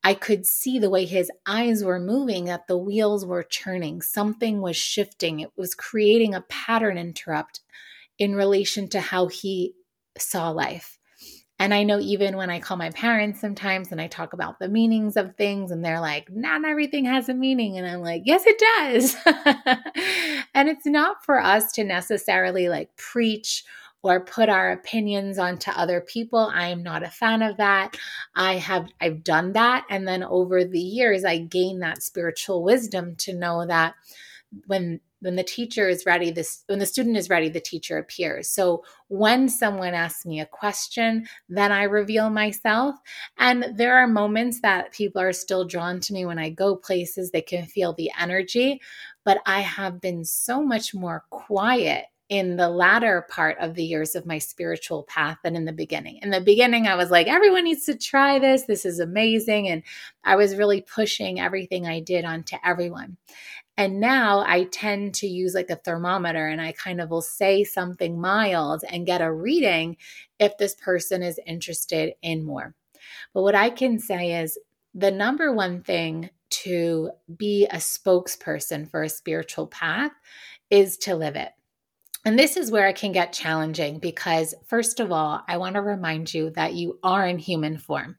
I 0.03 0.13
could 0.15 0.45
see 0.47 0.79
the 0.79 0.89
way 0.89 1.05
his 1.05 1.31
eyes 1.45 1.83
were 1.83 1.99
moving, 1.99 2.45
that 2.45 2.67
the 2.67 2.77
wheels 2.77 3.25
were 3.25 3.43
churning. 3.43 4.01
Something 4.01 4.61
was 4.61 4.75
shifting. 4.75 5.39
It 5.39 5.51
was 5.55 5.75
creating 5.75 6.33
a 6.33 6.41
pattern 6.41 6.97
interrupt 6.97 7.61
in 8.17 8.35
relation 8.35 8.87
to 8.89 8.99
how 8.99 9.27
he 9.27 9.75
saw 10.17 10.49
life. 10.49 10.97
And 11.59 11.75
I 11.75 11.83
know 11.83 11.99
even 11.99 12.37
when 12.37 12.49
I 12.49 12.59
call 12.59 12.75
my 12.77 12.89
parents 12.89 13.39
sometimes 13.39 13.91
and 13.91 14.01
I 14.01 14.07
talk 14.07 14.33
about 14.33 14.57
the 14.57 14.67
meanings 14.67 15.15
of 15.15 15.35
things, 15.35 15.69
and 15.69 15.85
they're 15.85 15.99
like, 15.99 16.27
not 16.31 16.65
everything 16.65 17.05
has 17.05 17.29
a 17.29 17.35
meaning. 17.35 17.77
And 17.77 17.85
I'm 17.85 18.01
like, 18.01 18.23
yes, 18.25 18.45
it 18.47 18.57
does. 18.57 19.15
and 20.55 20.67
it's 20.67 20.87
not 20.87 21.23
for 21.23 21.39
us 21.39 21.71
to 21.73 21.83
necessarily 21.83 22.67
like 22.67 22.95
preach 22.97 23.63
or 24.03 24.19
put 24.19 24.49
our 24.49 24.71
opinions 24.71 25.37
onto 25.37 25.71
other 25.71 26.01
people. 26.01 26.51
I 26.53 26.67
am 26.67 26.83
not 26.83 27.03
a 27.03 27.09
fan 27.09 27.41
of 27.41 27.57
that. 27.57 27.97
I 28.35 28.55
have 28.55 28.89
I've 28.99 29.23
done 29.23 29.53
that. 29.53 29.85
And 29.89 30.07
then 30.07 30.23
over 30.23 30.63
the 30.63 30.79
years 30.79 31.23
I 31.23 31.37
gained 31.39 31.81
that 31.83 32.03
spiritual 32.03 32.63
wisdom 32.63 33.15
to 33.17 33.33
know 33.33 33.65
that 33.67 33.95
when 34.67 34.99
when 35.21 35.35
the 35.35 35.43
teacher 35.43 35.87
is 35.87 36.03
ready 36.05 36.31
this 36.31 36.63
when 36.65 36.79
the 36.79 36.85
student 36.85 37.15
is 37.15 37.29
ready 37.29 37.47
the 37.47 37.59
teacher 37.59 37.97
appears. 37.97 38.49
So 38.49 38.83
when 39.07 39.47
someone 39.47 39.93
asks 39.93 40.25
me 40.25 40.39
a 40.39 40.45
question 40.45 41.27
then 41.47 41.71
i 41.71 41.83
reveal 41.83 42.29
myself. 42.29 42.95
And 43.37 43.65
there 43.75 43.97
are 43.97 44.07
moments 44.07 44.61
that 44.61 44.91
people 44.93 45.21
are 45.21 45.33
still 45.33 45.63
drawn 45.65 45.99
to 46.01 46.13
me 46.13 46.25
when 46.25 46.39
i 46.39 46.49
go 46.49 46.75
places. 46.75 47.31
They 47.31 47.41
can 47.41 47.65
feel 47.65 47.93
the 47.93 48.11
energy. 48.19 48.81
But 49.23 49.39
i 49.45 49.61
have 49.61 50.01
been 50.01 50.25
so 50.25 50.63
much 50.63 50.93
more 50.93 51.23
quiet 51.29 52.05
in 52.31 52.55
the 52.55 52.69
latter 52.69 53.27
part 53.29 53.57
of 53.59 53.75
the 53.75 53.83
years 53.83 54.15
of 54.15 54.25
my 54.25 54.37
spiritual 54.37 55.03
path 55.03 55.37
than 55.43 55.53
in 55.53 55.65
the 55.65 55.73
beginning. 55.73 56.17
In 56.21 56.29
the 56.29 56.39
beginning, 56.39 56.87
I 56.87 56.95
was 56.95 57.11
like, 57.11 57.27
everyone 57.27 57.65
needs 57.65 57.85
to 57.87 57.97
try 57.97 58.39
this. 58.39 58.63
This 58.63 58.85
is 58.85 59.01
amazing. 59.01 59.67
And 59.67 59.83
I 60.23 60.37
was 60.37 60.55
really 60.55 60.79
pushing 60.79 61.41
everything 61.41 61.85
I 61.85 61.99
did 61.99 62.23
onto 62.23 62.55
everyone. 62.63 63.17
And 63.75 63.99
now 63.99 64.45
I 64.47 64.63
tend 64.63 65.13
to 65.15 65.27
use 65.27 65.53
like 65.53 65.69
a 65.69 65.75
thermometer 65.75 66.47
and 66.47 66.61
I 66.61 66.71
kind 66.71 67.01
of 67.01 67.09
will 67.09 67.21
say 67.21 67.65
something 67.65 68.19
mild 68.19 68.85
and 68.89 69.05
get 69.05 69.19
a 69.19 69.29
reading 69.29 69.97
if 70.39 70.57
this 70.57 70.75
person 70.75 71.23
is 71.23 71.37
interested 71.45 72.13
in 72.21 72.45
more. 72.45 72.73
But 73.33 73.41
what 73.41 73.55
I 73.55 73.69
can 73.69 73.99
say 73.99 74.41
is 74.41 74.57
the 74.93 75.11
number 75.11 75.51
one 75.51 75.83
thing 75.83 76.29
to 76.63 77.11
be 77.35 77.65
a 77.65 77.77
spokesperson 77.77 78.89
for 78.89 79.03
a 79.03 79.09
spiritual 79.09 79.67
path 79.67 80.11
is 80.69 80.95
to 80.99 81.15
live 81.15 81.35
it. 81.35 81.51
And 82.23 82.37
this 82.37 82.55
is 82.55 82.71
where 82.71 82.87
it 82.87 82.97
can 82.97 83.11
get 83.11 83.33
challenging 83.33 83.99
because, 83.99 84.53
first 84.67 84.99
of 84.99 85.11
all, 85.11 85.41
I 85.47 85.57
want 85.57 85.75
to 85.75 85.81
remind 85.81 86.33
you 86.33 86.51
that 86.51 86.73
you 86.73 86.99
are 87.03 87.25
in 87.25 87.39
human 87.39 87.77
form. 87.77 88.17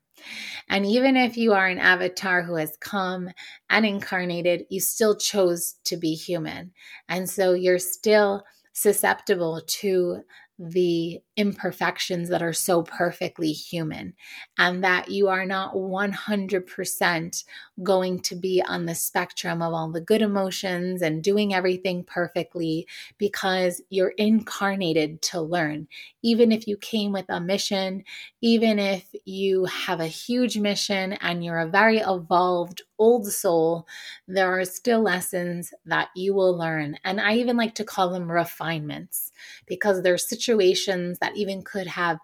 And 0.68 0.84
even 0.86 1.16
if 1.16 1.36
you 1.36 1.52
are 1.52 1.66
an 1.66 1.78
avatar 1.78 2.42
who 2.42 2.56
has 2.56 2.76
come 2.80 3.30
and 3.70 3.86
incarnated, 3.86 4.64
you 4.70 4.80
still 4.80 5.16
chose 5.16 5.76
to 5.84 5.96
be 5.96 6.14
human. 6.14 6.72
And 7.08 7.28
so 7.28 7.52
you're 7.54 7.78
still 7.78 8.44
susceptible 8.72 9.62
to 9.66 10.22
the 10.58 11.20
imperfections 11.36 12.28
that 12.28 12.42
are 12.42 12.52
so 12.52 12.82
perfectly 12.82 13.52
human, 13.52 14.14
and 14.58 14.84
that 14.84 15.10
you 15.10 15.28
are 15.28 15.46
not 15.46 15.74
100% 15.74 17.44
going 17.82 18.20
to 18.20 18.36
be 18.36 18.62
on 18.66 18.86
the 18.86 18.94
spectrum 18.94 19.62
of 19.62 19.72
all 19.72 19.90
the 19.90 20.00
good 20.00 20.22
emotions 20.22 21.02
and 21.02 21.24
doing 21.24 21.54
everything 21.54 22.04
perfectly 22.04 22.86
because 23.18 23.80
you're 23.88 24.14
incarnated 24.18 25.20
to 25.22 25.40
learn. 25.40 25.88
Even 26.22 26.52
if 26.52 26.68
you 26.68 26.76
came 26.76 27.12
with 27.12 27.26
a 27.28 27.40
mission, 27.40 28.04
even 28.40 28.78
if 28.78 29.12
you 29.24 29.64
have 29.64 30.00
a 30.00 30.06
huge 30.06 30.58
mission 30.58 31.14
and 31.14 31.44
you're 31.44 31.58
a 31.58 31.66
very 31.66 31.98
evolved 31.98 32.82
old 32.98 33.26
soul, 33.26 33.86
there 34.28 34.60
are 34.60 34.64
still 34.64 35.00
lessons 35.00 35.74
that 35.86 36.08
you 36.14 36.34
will 36.34 36.56
learn. 36.56 36.96
And 37.02 37.20
I 37.20 37.34
even 37.34 37.56
like 37.56 37.74
to 37.76 37.84
call 37.84 38.10
them 38.10 38.30
refinements 38.30 39.32
because 39.66 40.02
there's 40.02 40.28
situations 40.42 41.18
that 41.20 41.36
even 41.36 41.62
could 41.62 41.86
have 41.86 42.18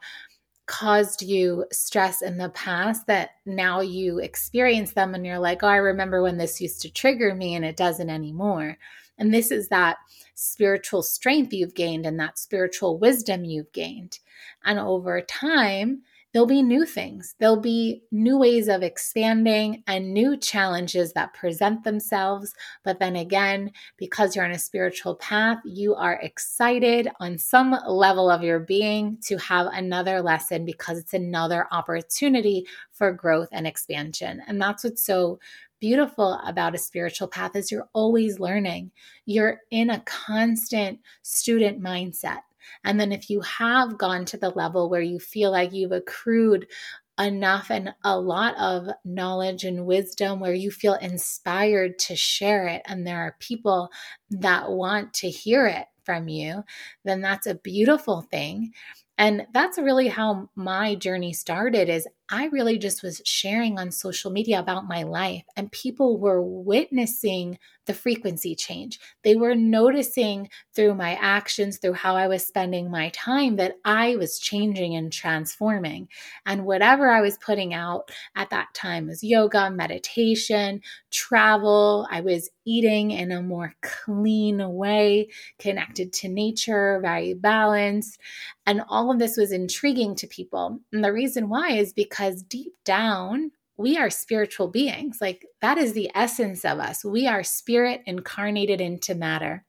caused 0.66 1.22
you 1.22 1.64
stress 1.72 2.20
in 2.20 2.36
the 2.36 2.50
past 2.50 3.06
that 3.06 3.30
now 3.46 3.80
you 3.80 4.18
experience 4.18 4.92
them 4.92 5.14
and 5.14 5.24
you're 5.24 5.38
like, 5.38 5.62
oh, 5.62 5.68
I 5.68 5.76
remember 5.76 6.20
when 6.22 6.36
this 6.36 6.60
used 6.60 6.82
to 6.82 6.90
trigger 6.90 7.34
me 7.34 7.54
and 7.54 7.64
it 7.64 7.76
doesn't 7.76 8.10
anymore. 8.10 8.76
And 9.16 9.32
this 9.32 9.50
is 9.50 9.68
that 9.68 9.96
spiritual 10.34 11.02
strength 11.02 11.52
you've 11.52 11.74
gained 11.74 12.04
and 12.04 12.20
that 12.20 12.38
spiritual 12.38 12.98
wisdom 12.98 13.44
you've 13.44 13.72
gained. 13.72 14.18
And 14.64 14.78
over 14.78 15.20
time, 15.22 16.02
there'll 16.32 16.46
be 16.46 16.62
new 16.62 16.84
things. 16.84 17.34
There'll 17.38 17.60
be 17.60 18.02
new 18.10 18.38
ways 18.38 18.68
of 18.68 18.82
expanding 18.82 19.82
and 19.86 20.12
new 20.12 20.36
challenges 20.36 21.12
that 21.14 21.34
present 21.34 21.84
themselves. 21.84 22.54
But 22.84 22.98
then 22.98 23.16
again, 23.16 23.72
because 23.96 24.36
you're 24.36 24.44
on 24.44 24.50
a 24.50 24.58
spiritual 24.58 25.14
path, 25.16 25.58
you 25.64 25.94
are 25.94 26.20
excited 26.20 27.08
on 27.20 27.38
some 27.38 27.74
level 27.86 28.30
of 28.30 28.42
your 28.42 28.60
being 28.60 29.18
to 29.24 29.38
have 29.38 29.68
another 29.72 30.20
lesson 30.20 30.64
because 30.64 30.98
it's 30.98 31.14
another 31.14 31.66
opportunity 31.72 32.66
for 32.92 33.12
growth 33.12 33.48
and 33.52 33.66
expansion. 33.66 34.42
And 34.46 34.60
that's 34.60 34.84
what's 34.84 35.04
so 35.04 35.38
beautiful 35.80 36.40
about 36.44 36.74
a 36.74 36.78
spiritual 36.78 37.28
path 37.28 37.54
is 37.54 37.70
you're 37.70 37.88
always 37.92 38.40
learning. 38.40 38.90
You're 39.26 39.60
in 39.70 39.90
a 39.90 40.00
constant 40.00 40.98
student 41.22 41.80
mindset. 41.80 42.40
And 42.84 43.00
then 43.00 43.12
if 43.12 43.30
you 43.30 43.40
have 43.40 43.98
gone 43.98 44.24
to 44.26 44.36
the 44.36 44.50
level 44.50 44.88
where 44.88 45.02
you 45.02 45.18
feel 45.18 45.50
like 45.50 45.72
you've 45.72 45.92
accrued 45.92 46.66
enough 47.18 47.70
and 47.70 47.92
a 48.04 48.18
lot 48.18 48.56
of 48.58 48.88
knowledge 49.04 49.64
and 49.64 49.86
wisdom 49.86 50.38
where 50.38 50.54
you 50.54 50.70
feel 50.70 50.94
inspired 50.94 51.98
to 51.98 52.14
share 52.14 52.66
it 52.66 52.82
and 52.86 53.06
there 53.06 53.18
are 53.18 53.36
people 53.40 53.90
that 54.30 54.70
want 54.70 55.12
to 55.14 55.28
hear 55.28 55.66
it 55.66 55.86
from 56.04 56.28
you, 56.28 56.62
then 57.04 57.20
that's 57.20 57.46
a 57.46 57.56
beautiful 57.56 58.22
thing. 58.22 58.72
And 59.18 59.46
that's 59.52 59.78
really 59.78 60.08
how 60.08 60.48
my 60.54 60.94
journey 60.94 61.32
started 61.32 61.88
is 61.88 62.06
I 62.30 62.46
really 62.46 62.76
just 62.78 63.02
was 63.02 63.22
sharing 63.24 63.78
on 63.78 63.90
social 63.90 64.30
media 64.30 64.58
about 64.60 64.86
my 64.86 65.02
life, 65.02 65.44
and 65.56 65.72
people 65.72 66.18
were 66.18 66.42
witnessing 66.42 67.58
the 67.86 67.94
frequency 67.94 68.54
change. 68.54 69.00
They 69.24 69.34
were 69.34 69.54
noticing 69.54 70.50
through 70.74 70.94
my 70.94 71.14
actions, 71.14 71.78
through 71.78 71.94
how 71.94 72.16
I 72.16 72.28
was 72.28 72.46
spending 72.46 72.90
my 72.90 73.08
time, 73.14 73.56
that 73.56 73.76
I 73.84 74.16
was 74.16 74.38
changing 74.38 74.94
and 74.94 75.10
transforming. 75.10 76.08
And 76.44 76.66
whatever 76.66 77.10
I 77.10 77.22
was 77.22 77.38
putting 77.38 77.72
out 77.72 78.10
at 78.36 78.50
that 78.50 78.74
time 78.74 79.06
was 79.06 79.24
yoga, 79.24 79.70
meditation, 79.70 80.82
travel. 81.10 82.06
I 82.10 82.20
was 82.20 82.50
eating 82.66 83.12
in 83.12 83.32
a 83.32 83.40
more 83.40 83.74
clean 83.80 84.62
way, 84.74 85.30
connected 85.58 86.12
to 86.12 86.28
nature, 86.28 87.00
very 87.00 87.32
balanced. 87.32 88.20
And 88.66 88.82
all 88.90 89.10
of 89.10 89.18
this 89.18 89.38
was 89.38 89.50
intriguing 89.50 90.14
to 90.16 90.26
people. 90.26 90.78
And 90.92 91.02
the 91.02 91.12
reason 91.12 91.48
why 91.48 91.70
is 91.70 91.94
because 91.94 92.17
deep 92.42 92.74
down, 92.84 93.52
we 93.76 93.96
are 93.96 94.10
spiritual 94.10 94.68
beings. 94.68 95.18
Like 95.20 95.46
that 95.62 95.78
is 95.78 95.92
the 95.92 96.10
essence 96.14 96.64
of 96.64 96.78
us. 96.78 97.04
We 97.04 97.26
are 97.26 97.42
spirit 97.42 98.02
incarnated 98.06 98.80
into 98.80 99.14
matter. 99.14 99.64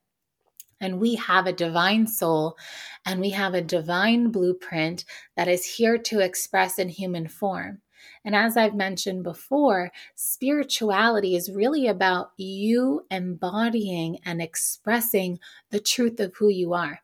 And 0.81 0.99
we 0.99 1.15
have 1.15 1.45
a 1.45 1.53
divine 1.53 2.07
soul 2.07 2.57
and 3.05 3.19
we 3.19 3.31
have 3.31 3.53
a 3.53 3.61
divine 3.61 4.31
blueprint 4.31 5.05
that 5.35 5.47
is 5.47 5.65
here 5.65 5.97
to 5.97 6.19
express 6.19 6.79
in 6.79 6.89
human 6.89 7.27
form. 7.27 7.81
And 8.23 8.35
as 8.35 8.57
I've 8.57 8.75
mentioned 8.75 9.23
before, 9.23 9.91
spirituality 10.15 11.35
is 11.35 11.51
really 11.51 11.87
about 11.87 12.31
you 12.37 13.05
embodying 13.11 14.19
and 14.25 14.41
expressing 14.41 15.39
the 15.69 15.79
truth 15.79 16.19
of 16.19 16.33
who 16.35 16.49
you 16.49 16.73
are. 16.73 17.01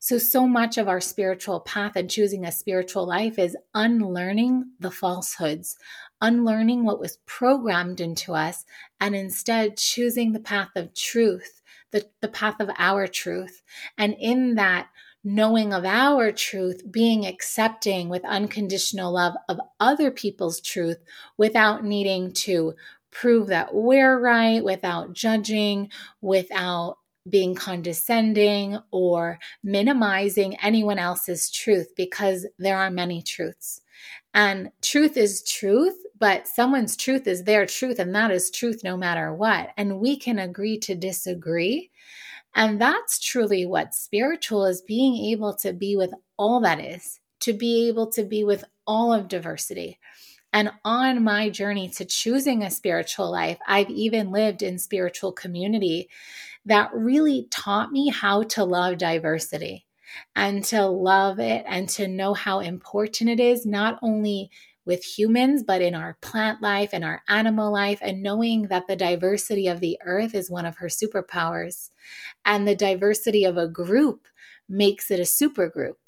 So, 0.00 0.18
so 0.18 0.46
much 0.46 0.78
of 0.78 0.88
our 0.88 1.00
spiritual 1.00 1.60
path 1.60 1.92
and 1.96 2.10
choosing 2.10 2.44
a 2.44 2.52
spiritual 2.52 3.06
life 3.06 3.38
is 3.38 3.56
unlearning 3.74 4.72
the 4.80 4.90
falsehoods, 4.90 5.76
unlearning 6.20 6.84
what 6.84 7.00
was 7.00 7.18
programmed 7.26 8.00
into 8.00 8.34
us, 8.34 8.64
and 9.00 9.14
instead 9.14 9.76
choosing 9.76 10.32
the 10.32 10.40
path 10.40 10.70
of 10.76 10.94
truth, 10.94 11.62
the, 11.90 12.06
the 12.20 12.28
path 12.28 12.60
of 12.60 12.70
our 12.78 13.06
truth. 13.06 13.62
And 13.98 14.14
in 14.18 14.54
that, 14.54 14.88
knowing 15.24 15.72
of 15.72 15.84
our 15.84 16.32
truth, 16.32 16.82
being 16.90 17.24
accepting 17.26 18.08
with 18.08 18.24
unconditional 18.24 19.12
love 19.12 19.34
of 19.48 19.60
other 19.78 20.10
people's 20.10 20.60
truth 20.60 20.98
without 21.36 21.84
needing 21.84 22.32
to 22.32 22.74
prove 23.10 23.48
that 23.48 23.74
we're 23.74 24.18
right, 24.18 24.64
without 24.64 25.12
judging, 25.12 25.90
without 26.20 26.98
being 27.28 27.54
condescending 27.54 28.78
or 28.90 29.38
minimizing 29.62 30.56
anyone 30.56 30.98
else's 30.98 31.50
truth 31.50 31.92
because 31.96 32.46
there 32.58 32.76
are 32.76 32.90
many 32.90 33.22
truths. 33.22 33.80
And 34.34 34.70
truth 34.80 35.16
is 35.16 35.42
truth, 35.42 35.94
but 36.18 36.48
someone's 36.48 36.96
truth 36.96 37.26
is 37.26 37.44
their 37.44 37.66
truth, 37.66 37.98
and 37.98 38.14
that 38.14 38.30
is 38.30 38.50
truth 38.50 38.82
no 38.82 38.96
matter 38.96 39.34
what. 39.34 39.70
And 39.76 40.00
we 40.00 40.16
can 40.16 40.38
agree 40.38 40.78
to 40.80 40.94
disagree. 40.94 41.90
And 42.54 42.80
that's 42.80 43.18
truly 43.18 43.66
what 43.66 43.94
spiritual 43.94 44.66
is 44.66 44.82
being 44.82 45.16
able 45.32 45.54
to 45.56 45.72
be 45.72 45.96
with 45.96 46.12
all 46.36 46.60
that 46.60 46.80
is, 46.80 47.20
to 47.40 47.52
be 47.52 47.88
able 47.88 48.10
to 48.12 48.24
be 48.24 48.44
with 48.44 48.64
all 48.86 49.12
of 49.12 49.28
diversity. 49.28 49.98
And 50.52 50.70
on 50.84 51.24
my 51.24 51.48
journey 51.48 51.88
to 51.90 52.04
choosing 52.04 52.62
a 52.62 52.70
spiritual 52.70 53.30
life, 53.30 53.58
I've 53.66 53.90
even 53.90 54.30
lived 54.30 54.62
in 54.62 54.78
spiritual 54.78 55.32
community 55.32 56.08
that 56.66 56.90
really 56.94 57.48
taught 57.50 57.90
me 57.92 58.08
how 58.08 58.42
to 58.42 58.64
love 58.64 58.98
diversity 58.98 59.86
and 60.36 60.62
to 60.64 60.86
love 60.86 61.38
it 61.38 61.64
and 61.66 61.88
to 61.90 62.06
know 62.06 62.34
how 62.34 62.60
important 62.60 63.30
it 63.30 63.40
is, 63.40 63.64
not 63.64 63.98
only 64.02 64.50
with 64.84 65.04
humans, 65.04 65.62
but 65.62 65.80
in 65.80 65.94
our 65.94 66.18
plant 66.20 66.60
life 66.60 66.90
and 66.92 67.04
our 67.04 67.22
animal 67.28 67.72
life, 67.72 68.00
and 68.02 68.22
knowing 68.22 68.64
that 68.64 68.86
the 68.88 68.96
diversity 68.96 69.68
of 69.68 69.80
the 69.80 69.98
earth 70.04 70.34
is 70.34 70.50
one 70.50 70.66
of 70.66 70.76
her 70.76 70.88
superpowers. 70.88 71.90
And 72.44 72.66
the 72.66 72.74
diversity 72.74 73.44
of 73.44 73.56
a 73.56 73.68
group 73.68 74.26
makes 74.68 75.10
it 75.10 75.20
a 75.20 75.24
super 75.24 75.68
group. 75.68 76.01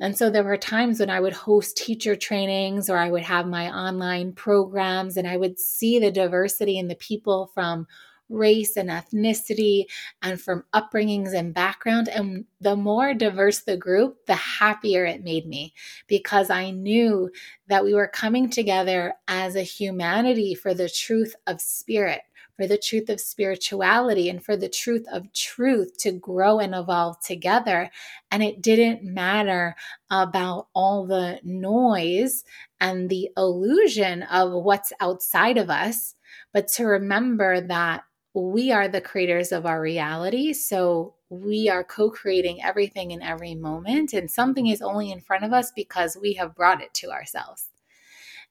And 0.00 0.16
so 0.16 0.30
there 0.30 0.44
were 0.44 0.56
times 0.56 0.98
when 0.98 1.10
I 1.10 1.20
would 1.20 1.34
host 1.34 1.76
teacher 1.76 2.16
trainings 2.16 2.88
or 2.88 2.96
I 2.96 3.10
would 3.10 3.22
have 3.22 3.46
my 3.46 3.70
online 3.70 4.32
programs 4.32 5.18
and 5.18 5.28
I 5.28 5.36
would 5.36 5.60
see 5.60 5.98
the 5.98 6.10
diversity 6.10 6.78
in 6.78 6.88
the 6.88 6.94
people 6.94 7.50
from 7.54 7.86
race 8.30 8.76
and 8.76 8.88
ethnicity 8.88 9.84
and 10.22 10.40
from 10.40 10.64
upbringings 10.72 11.34
and 11.34 11.52
background. 11.52 12.08
And 12.08 12.46
the 12.60 12.76
more 12.76 13.12
diverse 13.12 13.60
the 13.60 13.76
group, 13.76 14.24
the 14.26 14.36
happier 14.36 15.04
it 15.04 15.24
made 15.24 15.46
me 15.46 15.74
because 16.06 16.48
I 16.48 16.70
knew 16.70 17.30
that 17.66 17.84
we 17.84 17.92
were 17.92 18.08
coming 18.08 18.48
together 18.48 19.14
as 19.28 19.56
a 19.56 19.62
humanity 19.62 20.54
for 20.54 20.72
the 20.72 20.88
truth 20.88 21.34
of 21.46 21.60
spirit 21.60 22.22
for 22.60 22.66
the 22.66 22.76
truth 22.76 23.08
of 23.08 23.18
spirituality 23.18 24.28
and 24.28 24.44
for 24.44 24.54
the 24.54 24.68
truth 24.68 25.06
of 25.10 25.32
truth 25.32 25.96
to 25.96 26.12
grow 26.12 26.58
and 26.58 26.74
evolve 26.74 27.18
together. 27.20 27.90
And 28.30 28.42
it 28.42 28.60
didn't 28.60 29.02
matter 29.02 29.74
about 30.10 30.66
all 30.74 31.06
the 31.06 31.40
noise 31.42 32.44
and 32.78 33.08
the 33.08 33.30
illusion 33.34 34.24
of 34.24 34.52
what's 34.52 34.92
outside 35.00 35.56
of 35.56 35.70
us, 35.70 36.16
but 36.52 36.68
to 36.68 36.84
remember 36.84 37.62
that 37.62 38.04
we 38.34 38.70
are 38.72 38.88
the 38.88 39.00
creators 39.00 39.52
of 39.52 39.64
our 39.64 39.80
reality. 39.80 40.52
So 40.52 41.14
we 41.30 41.70
are 41.70 41.82
co 41.82 42.10
creating 42.10 42.62
everything 42.62 43.12
in 43.12 43.22
every 43.22 43.54
moment, 43.54 44.12
and 44.12 44.30
something 44.30 44.66
is 44.66 44.82
only 44.82 45.10
in 45.10 45.22
front 45.22 45.44
of 45.44 45.54
us 45.54 45.72
because 45.74 46.14
we 46.20 46.34
have 46.34 46.54
brought 46.54 46.82
it 46.82 46.92
to 46.92 47.10
ourselves. 47.10 47.69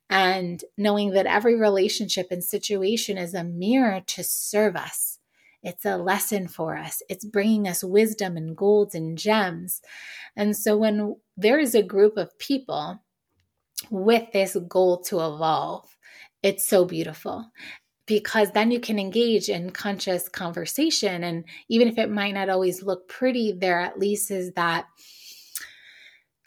And 0.10 0.63
knowing 0.78 1.12
that 1.12 1.28
every 1.28 1.56
relationship 1.56 2.28
and 2.32 2.43
situation 2.43 3.17
is 3.17 3.34
a 3.34 3.43
mirror 3.43 4.02
to 4.08 4.24
serve 4.24 4.76
us. 4.76 5.19
It's 5.62 5.86
a 5.86 5.98
lesson 5.98 6.48
for 6.48 6.78
us. 6.78 7.02
It's 7.10 7.26
bringing 7.26 7.67
us 7.67 7.84
wisdom 7.84 8.38
and 8.38 8.56
golds 8.56 8.95
and 8.95 9.17
gems. 9.17 9.82
And 10.36 10.56
so 10.56 10.78
when 10.78 11.17
there 11.36 11.60
is 11.60 11.76
a 11.76 11.84
group 11.84 12.17
of 12.17 12.38
people 12.39 13.04
with 13.89 14.32
this 14.32 14.56
goal 14.67 15.02
to 15.04 15.17
evolve, 15.17 15.98
it's 16.41 16.65
so 16.65 16.86
beautiful 16.86 17.52
because 18.06 18.52
then 18.52 18.72
you 18.72 18.80
can 18.80 18.98
engage 18.98 19.50
in 19.50 19.69
conscious 19.69 20.28
conversation. 20.28 21.24
And 21.24 21.43
even 21.67 21.88
if 21.88 21.98
it 21.98 22.10
might 22.10 22.34
not 22.34 22.50
always 22.50 22.82
look 22.82 23.08
pretty, 23.08 23.52
there 23.52 23.80
at 23.80 24.00
least 24.00 24.32
is 24.32 24.54
that 24.54 24.88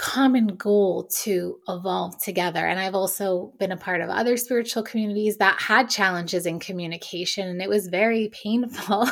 common 0.02 0.48
goal 0.56 1.04
to 1.04 1.60
evolve 1.68 2.20
together. 2.20 2.66
And 2.66 2.80
I've 2.80 2.96
also 2.96 3.52
been 3.60 3.70
a 3.70 3.76
part 3.76 4.00
of 4.00 4.10
other 4.10 4.36
spiritual 4.36 4.82
communities 4.82 5.36
that 5.36 5.60
had 5.60 5.88
challenges 5.88 6.44
in 6.44 6.58
communication, 6.58 7.46
and 7.46 7.62
it 7.62 7.68
was 7.68 7.86
very 7.86 8.28
painful. 8.42 9.06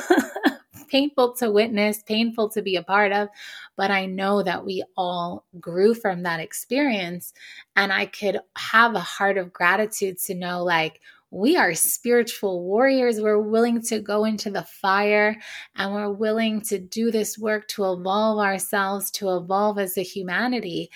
painful 0.88 1.33
to 1.35 1.53
witness, 1.53 2.03
painful 2.03 2.48
to 2.48 2.61
be 2.61 2.74
a 2.74 2.83
part 2.83 3.12
of, 3.12 3.29
but 3.76 3.92
I 3.92 4.07
know 4.07 4.42
that 4.42 4.66
we 4.66 4.83
all 4.96 5.46
grew 5.61 5.94
from 5.94 6.24
that 6.24 6.40
experience. 6.40 7.33
And 7.76 7.92
I 7.92 8.07
could 8.07 8.40
have 8.57 8.96
a 8.96 9.00
heart 9.00 9.38
of 9.38 9.53
gratitude 9.53 10.18
to 10.24 10.35
know, 10.35 10.64
like, 10.64 11.00
we 11.31 11.57
are 11.57 11.75
spiritual 11.75 12.64
warriors. 12.64 13.21
We're 13.21 13.38
willing 13.38 13.83
to 13.83 14.01
go 14.01 14.25
into 14.25 14.51
the 14.51 14.64
fire 14.64 15.37
and 15.77 15.95
we're 15.95 16.11
willing 16.11 16.61
to 16.62 16.79
do 16.79 17.11
this 17.11 17.38
work 17.38 17.69
to 17.69 17.93
evolve 17.93 18.40
ourselves, 18.40 19.11
to 19.12 19.37
evolve 19.37 19.79
as 19.79 19.97
a 19.97 20.03
humanity. 20.03 20.90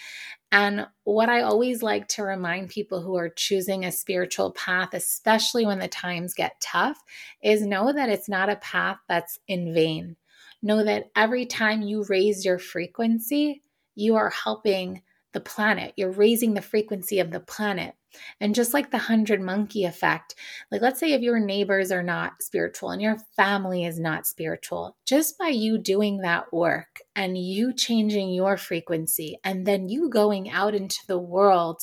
And 0.50 0.86
what 1.04 1.28
I 1.28 1.42
always 1.42 1.82
like 1.82 2.08
to 2.08 2.22
remind 2.22 2.68
people 2.68 3.00
who 3.00 3.16
are 3.16 3.28
choosing 3.28 3.84
a 3.84 3.92
spiritual 3.92 4.52
path, 4.52 4.90
especially 4.92 5.66
when 5.66 5.78
the 5.78 5.88
times 5.88 6.34
get 6.34 6.60
tough, 6.60 7.02
is 7.42 7.62
know 7.62 7.92
that 7.92 8.08
it's 8.08 8.28
not 8.28 8.50
a 8.50 8.56
path 8.56 8.98
that's 9.08 9.38
in 9.46 9.72
vain. 9.72 10.16
Know 10.62 10.84
that 10.84 11.10
every 11.14 11.46
time 11.46 11.82
you 11.82 12.04
raise 12.08 12.44
your 12.44 12.58
frequency, 12.58 13.62
you 13.94 14.16
are 14.16 14.30
helping 14.30 15.02
the 15.32 15.40
planet. 15.40 15.92
You're 15.96 16.12
raising 16.12 16.54
the 16.54 16.62
frequency 16.62 17.20
of 17.20 17.30
the 17.30 17.40
planet. 17.40 17.94
And 18.40 18.54
just 18.54 18.74
like 18.74 18.90
the 18.90 18.98
hundred 18.98 19.40
monkey 19.40 19.84
effect, 19.84 20.34
like 20.70 20.82
let's 20.82 21.00
say 21.00 21.12
if 21.12 21.22
your 21.22 21.38
neighbors 21.38 21.90
are 21.92 22.02
not 22.02 22.42
spiritual 22.42 22.90
and 22.90 23.00
your 23.02 23.18
family 23.36 23.84
is 23.84 23.98
not 23.98 24.26
spiritual, 24.26 24.96
just 25.06 25.38
by 25.38 25.48
you 25.48 25.78
doing 25.78 26.18
that 26.18 26.52
work 26.52 27.00
and 27.14 27.36
you 27.38 27.72
changing 27.72 28.30
your 28.30 28.56
frequency 28.56 29.38
and 29.44 29.66
then 29.66 29.88
you 29.88 30.08
going 30.08 30.50
out 30.50 30.74
into 30.74 31.00
the 31.06 31.18
world 31.18 31.82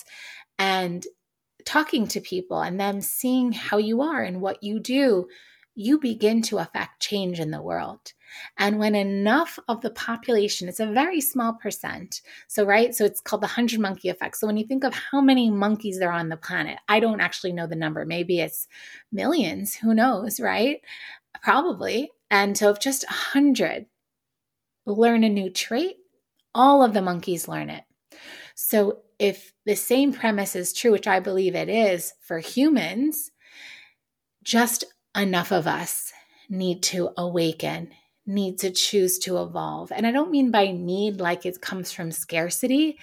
and 0.57 1.05
talking 1.65 2.07
to 2.07 2.21
people 2.21 2.61
and 2.61 2.79
them 2.79 3.01
seeing 3.01 3.51
how 3.51 3.77
you 3.77 4.01
are 4.01 4.21
and 4.21 4.41
what 4.41 4.63
you 4.63 4.79
do, 4.79 5.27
you 5.75 5.99
begin 5.99 6.41
to 6.43 6.57
affect 6.57 7.01
change 7.01 7.39
in 7.39 7.51
the 7.51 7.61
world. 7.61 8.13
And 8.57 8.79
when 8.79 8.95
enough 8.95 9.57
of 9.67 9.81
the 9.81 9.89
population, 9.89 10.67
it's 10.67 10.79
a 10.79 10.91
very 10.91 11.21
small 11.21 11.53
percent. 11.53 12.21
So, 12.47 12.65
right, 12.65 12.93
so 12.93 13.05
it's 13.05 13.21
called 13.21 13.41
the 13.41 13.47
100 13.47 13.79
monkey 13.79 14.09
effect. 14.09 14.37
So, 14.37 14.47
when 14.47 14.57
you 14.57 14.65
think 14.65 14.83
of 14.83 14.93
how 14.93 15.21
many 15.21 15.49
monkeys 15.49 15.99
there 15.99 16.11
are 16.11 16.19
on 16.19 16.29
the 16.29 16.37
planet, 16.37 16.79
I 16.87 16.99
don't 16.99 17.21
actually 17.21 17.53
know 17.53 17.67
the 17.67 17.75
number. 17.75 18.05
Maybe 18.05 18.39
it's 18.39 18.67
millions, 19.11 19.75
who 19.75 19.93
knows, 19.93 20.39
right? 20.39 20.81
Probably. 21.41 22.11
And 22.29 22.57
so, 22.57 22.69
if 22.69 22.79
just 22.79 23.05
100 23.05 23.85
learn 24.85 25.23
a 25.23 25.29
new 25.29 25.49
trait, 25.49 25.97
all 26.53 26.83
of 26.83 26.93
the 26.93 27.01
monkeys 27.01 27.47
learn 27.47 27.69
it. 27.69 27.83
So, 28.55 28.99
if 29.19 29.53
the 29.65 29.75
same 29.75 30.13
premise 30.13 30.55
is 30.55 30.73
true, 30.73 30.91
which 30.91 31.07
I 31.07 31.19
believe 31.19 31.55
it 31.55 31.69
is 31.69 32.13
for 32.21 32.39
humans, 32.39 33.31
just 34.43 34.85
enough 35.15 35.51
of 35.51 35.67
us 35.67 36.11
need 36.49 36.83
to 36.83 37.11
awaken, 37.17 37.91
need 38.25 38.59
to 38.59 38.71
choose 38.71 39.19
to 39.19 39.41
evolve. 39.41 39.91
And 39.91 40.05
I 40.05 40.11
don't 40.11 40.31
mean 40.31 40.51
by 40.51 40.71
need 40.71 41.19
like 41.19 41.45
it 41.45 41.61
comes 41.61 41.91
from 41.91 42.11
scarcity. 42.11 42.97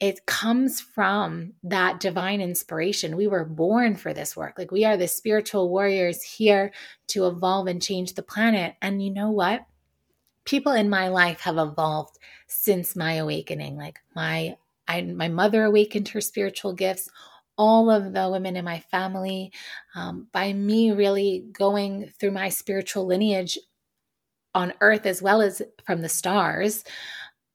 It 0.00 0.24
comes 0.26 0.80
from 0.80 1.52
that 1.62 2.00
divine 2.00 2.40
inspiration. 2.40 3.16
We 3.16 3.26
were 3.26 3.44
born 3.44 3.96
for 3.96 4.14
this 4.14 4.36
work. 4.36 4.54
Like 4.58 4.70
we 4.70 4.84
are 4.84 4.96
the 4.96 5.08
spiritual 5.08 5.68
warriors 5.68 6.22
here 6.22 6.72
to 7.08 7.26
evolve 7.26 7.66
and 7.66 7.82
change 7.82 8.14
the 8.14 8.22
planet. 8.22 8.76
And 8.80 9.02
you 9.02 9.10
know 9.10 9.30
what? 9.30 9.66
People 10.46 10.72
in 10.72 10.88
my 10.88 11.08
life 11.08 11.40
have 11.40 11.58
evolved 11.58 12.18
since 12.46 12.96
my 12.96 13.14
awakening. 13.14 13.76
Like 13.76 13.98
my 14.14 14.56
I, 14.88 15.02
my 15.02 15.28
mother 15.28 15.64
awakened 15.64 16.08
her 16.08 16.20
spiritual 16.20 16.72
gifts 16.72 17.08
all 17.60 17.90
of 17.90 18.14
the 18.14 18.30
women 18.30 18.56
in 18.56 18.64
my 18.64 18.80
family 18.80 19.52
um, 19.94 20.26
by 20.32 20.50
me 20.50 20.92
really 20.92 21.44
going 21.52 22.10
through 22.18 22.30
my 22.30 22.48
spiritual 22.48 23.04
lineage 23.04 23.58
on 24.54 24.72
earth 24.80 25.04
as 25.04 25.20
well 25.20 25.42
as 25.42 25.60
from 25.84 26.00
the 26.00 26.08
stars 26.08 26.84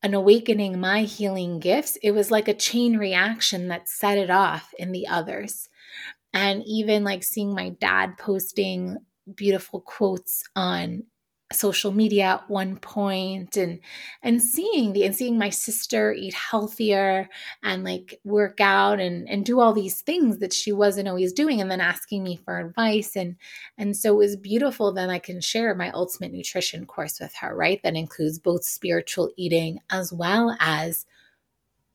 and 0.03 0.13
awakening 0.13 0.79
my 0.79 1.01
healing 1.01 1.59
gifts 1.59 1.97
it 2.03 2.11
was 2.11 2.29
like 2.29 2.47
a 2.47 2.53
chain 2.53 2.97
reaction 2.97 3.69
that 3.69 3.89
set 3.89 4.19
it 4.19 4.29
off 4.29 4.71
in 4.77 4.91
the 4.91 5.07
others. 5.07 5.69
And 6.33 6.61
even 6.67 7.03
like 7.03 7.23
seeing 7.23 7.55
my 7.55 7.69
dad 7.69 8.15
posting 8.19 8.97
beautiful 9.33 9.81
quotes 9.81 10.43
on 10.55 11.01
social 11.53 11.91
media 11.91 12.23
at 12.23 12.49
one 12.49 12.75
point 12.75 13.55
and 13.55 13.79
and 14.23 14.41
seeing 14.41 14.93
the 14.93 15.03
and 15.03 15.15
seeing 15.15 15.37
my 15.37 15.49
sister 15.49 16.11
eat 16.11 16.33
healthier 16.33 17.29
and 17.61 17.83
like 17.83 18.19
work 18.23 18.59
out 18.59 18.99
and 18.99 19.29
and 19.29 19.45
do 19.45 19.59
all 19.59 19.71
these 19.71 20.01
things 20.01 20.39
that 20.39 20.51
she 20.51 20.71
wasn't 20.71 21.07
always 21.07 21.31
doing 21.33 21.61
and 21.61 21.69
then 21.69 21.81
asking 21.81 22.23
me 22.23 22.35
for 22.35 22.59
advice. 22.59 23.15
And 23.15 23.35
and 23.77 23.95
so 23.95 24.13
it 24.13 24.17
was 24.17 24.35
beautiful 24.35 24.91
then 24.91 25.11
I 25.11 25.19
can 25.19 25.39
share 25.39 25.75
my 25.75 25.91
ultimate 25.91 26.31
nutrition 26.31 26.85
course 26.85 27.19
with 27.19 27.33
her 27.35 27.55
right? 27.55 27.79
That 27.83 27.95
includes 27.95 28.39
both 28.39 28.65
spiritual 28.65 29.29
eating 29.37 29.79
as 29.91 30.11
well 30.11 30.57
as 30.59 31.05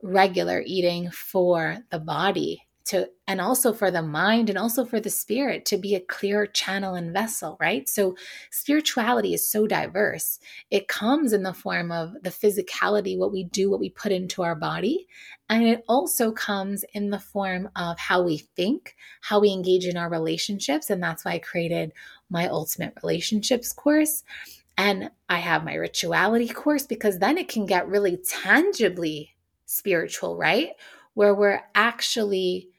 regular 0.02 0.62
eating 0.64 1.10
for 1.10 1.78
the 1.90 1.98
body 1.98 2.62
to 2.90 3.08
and 3.26 3.40
also 3.40 3.72
for 3.72 3.90
the 3.90 4.02
mind 4.02 4.48
and 4.48 4.58
also 4.58 4.84
for 4.84 5.00
the 5.00 5.10
spirit 5.10 5.64
to 5.64 5.76
be 5.76 5.94
a 5.94 6.00
clear 6.00 6.46
channel 6.46 6.94
and 6.94 7.12
vessel 7.12 7.56
right? 7.60 7.88
So 7.88 8.16
spirituality 8.50 9.32
is 9.34 9.48
so 9.48 9.66
diverse. 9.66 10.38
It 10.70 10.88
comes 10.88 11.32
in 11.32 11.42
the 11.42 11.54
form 11.54 11.92
of 11.92 12.14
the 12.22 12.30
physicality 12.30 13.16
what 13.16 13.32
we 13.32 13.44
do 13.44 13.70
what 13.70 13.80
we 13.80 13.90
put 13.90 14.12
into 14.12 14.42
our 14.42 14.54
body. 14.54 15.06
And 15.48 15.64
it 15.64 15.84
also 15.88 16.32
comes 16.32 16.84
in 16.92 17.10
the 17.10 17.18
form 17.18 17.68
of 17.76 17.98
how 17.98 18.22
we 18.22 18.38
think 18.38 18.96
how 19.20 19.40
we 19.40 19.50
engage 19.52 19.86
in 19.86 19.96
our 19.96 20.10
relationships. 20.10 20.90
And 20.90 21.02
that's 21.02 21.24
why 21.24 21.32
i 21.32 21.38
created 21.38 21.92
my 22.28 22.48
ultimate 22.48 22.94
relationships 23.02 23.72
course. 23.72 24.24
And 24.76 25.10
i 25.28 25.38
have 25.38 25.64
my 25.64 25.74
rituality 25.74 26.48
course 26.48 26.86
because 26.86 27.18
then 27.18 27.38
it 27.38 27.48
can 27.48 27.66
get 27.66 27.88
really 27.88 28.16
tangibly 28.16 29.36
spiritual 29.70 30.36
right? 30.36 30.70
Where 31.14 31.34
we're 31.34 31.62
actually 31.74 32.69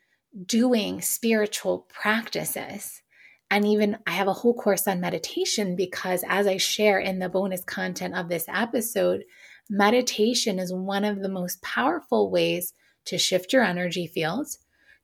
doing 0.45 1.01
spiritual 1.01 1.87
practices. 1.89 3.01
And 3.49 3.65
even 3.65 3.97
I 4.07 4.11
have 4.11 4.27
a 4.27 4.33
whole 4.33 4.53
course 4.53 4.87
on 4.87 5.01
meditation 5.01 5.75
because, 5.75 6.23
as 6.27 6.47
I 6.47 6.57
share 6.57 6.99
in 6.99 7.19
the 7.19 7.29
bonus 7.29 7.63
content 7.65 8.15
of 8.15 8.29
this 8.29 8.45
episode, 8.47 9.25
meditation 9.69 10.57
is 10.57 10.73
one 10.73 11.03
of 11.03 11.21
the 11.21 11.29
most 11.29 11.61
powerful 11.61 12.31
ways 12.31 12.73
to 13.05 13.17
shift 13.17 13.51
your 13.51 13.63
energy 13.63 14.07
fields, 14.07 14.59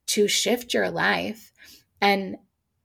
to 0.07 0.27
shift 0.27 0.73
your 0.73 0.89
life, 0.89 1.51
and 1.99 2.37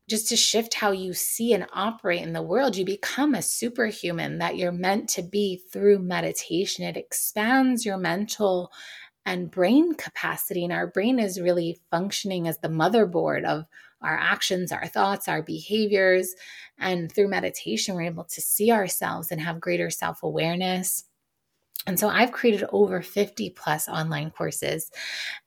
just 0.08 0.28
to 0.28 0.36
shift 0.36 0.74
how 0.74 0.90
you 0.90 1.12
see 1.12 1.54
and 1.54 1.66
operate 1.72 2.22
in 2.22 2.32
the 2.32 2.42
world. 2.42 2.76
You 2.76 2.84
become 2.84 3.34
a 3.34 3.42
superhuman 3.42 4.38
that 4.38 4.56
you're 4.56 4.72
meant 4.72 5.08
to 5.10 5.22
be 5.22 5.62
through 5.72 6.00
meditation. 6.00 6.84
It 6.84 6.96
expands 6.96 7.86
your 7.86 7.98
mental 7.98 8.72
and 9.24 9.50
brain 9.50 9.94
capacity. 9.94 10.64
And 10.64 10.72
our 10.72 10.86
brain 10.86 11.18
is 11.18 11.40
really 11.40 11.80
functioning 11.90 12.48
as 12.48 12.58
the 12.58 12.68
motherboard 12.68 13.44
of 13.44 13.66
our 14.00 14.16
actions, 14.18 14.72
our 14.72 14.86
thoughts, 14.86 15.28
our 15.28 15.42
behaviors. 15.42 16.34
And 16.78 17.10
through 17.10 17.28
meditation, 17.28 17.94
we're 17.94 18.02
able 18.02 18.24
to 18.24 18.40
see 18.40 18.72
ourselves 18.72 19.30
and 19.30 19.40
have 19.40 19.60
greater 19.60 19.90
self 19.90 20.22
awareness. 20.22 21.04
And 21.86 21.98
so 21.98 22.08
I've 22.08 22.32
created 22.32 22.64
over 22.72 23.02
50 23.02 23.50
plus 23.50 23.88
online 23.88 24.30
courses 24.30 24.90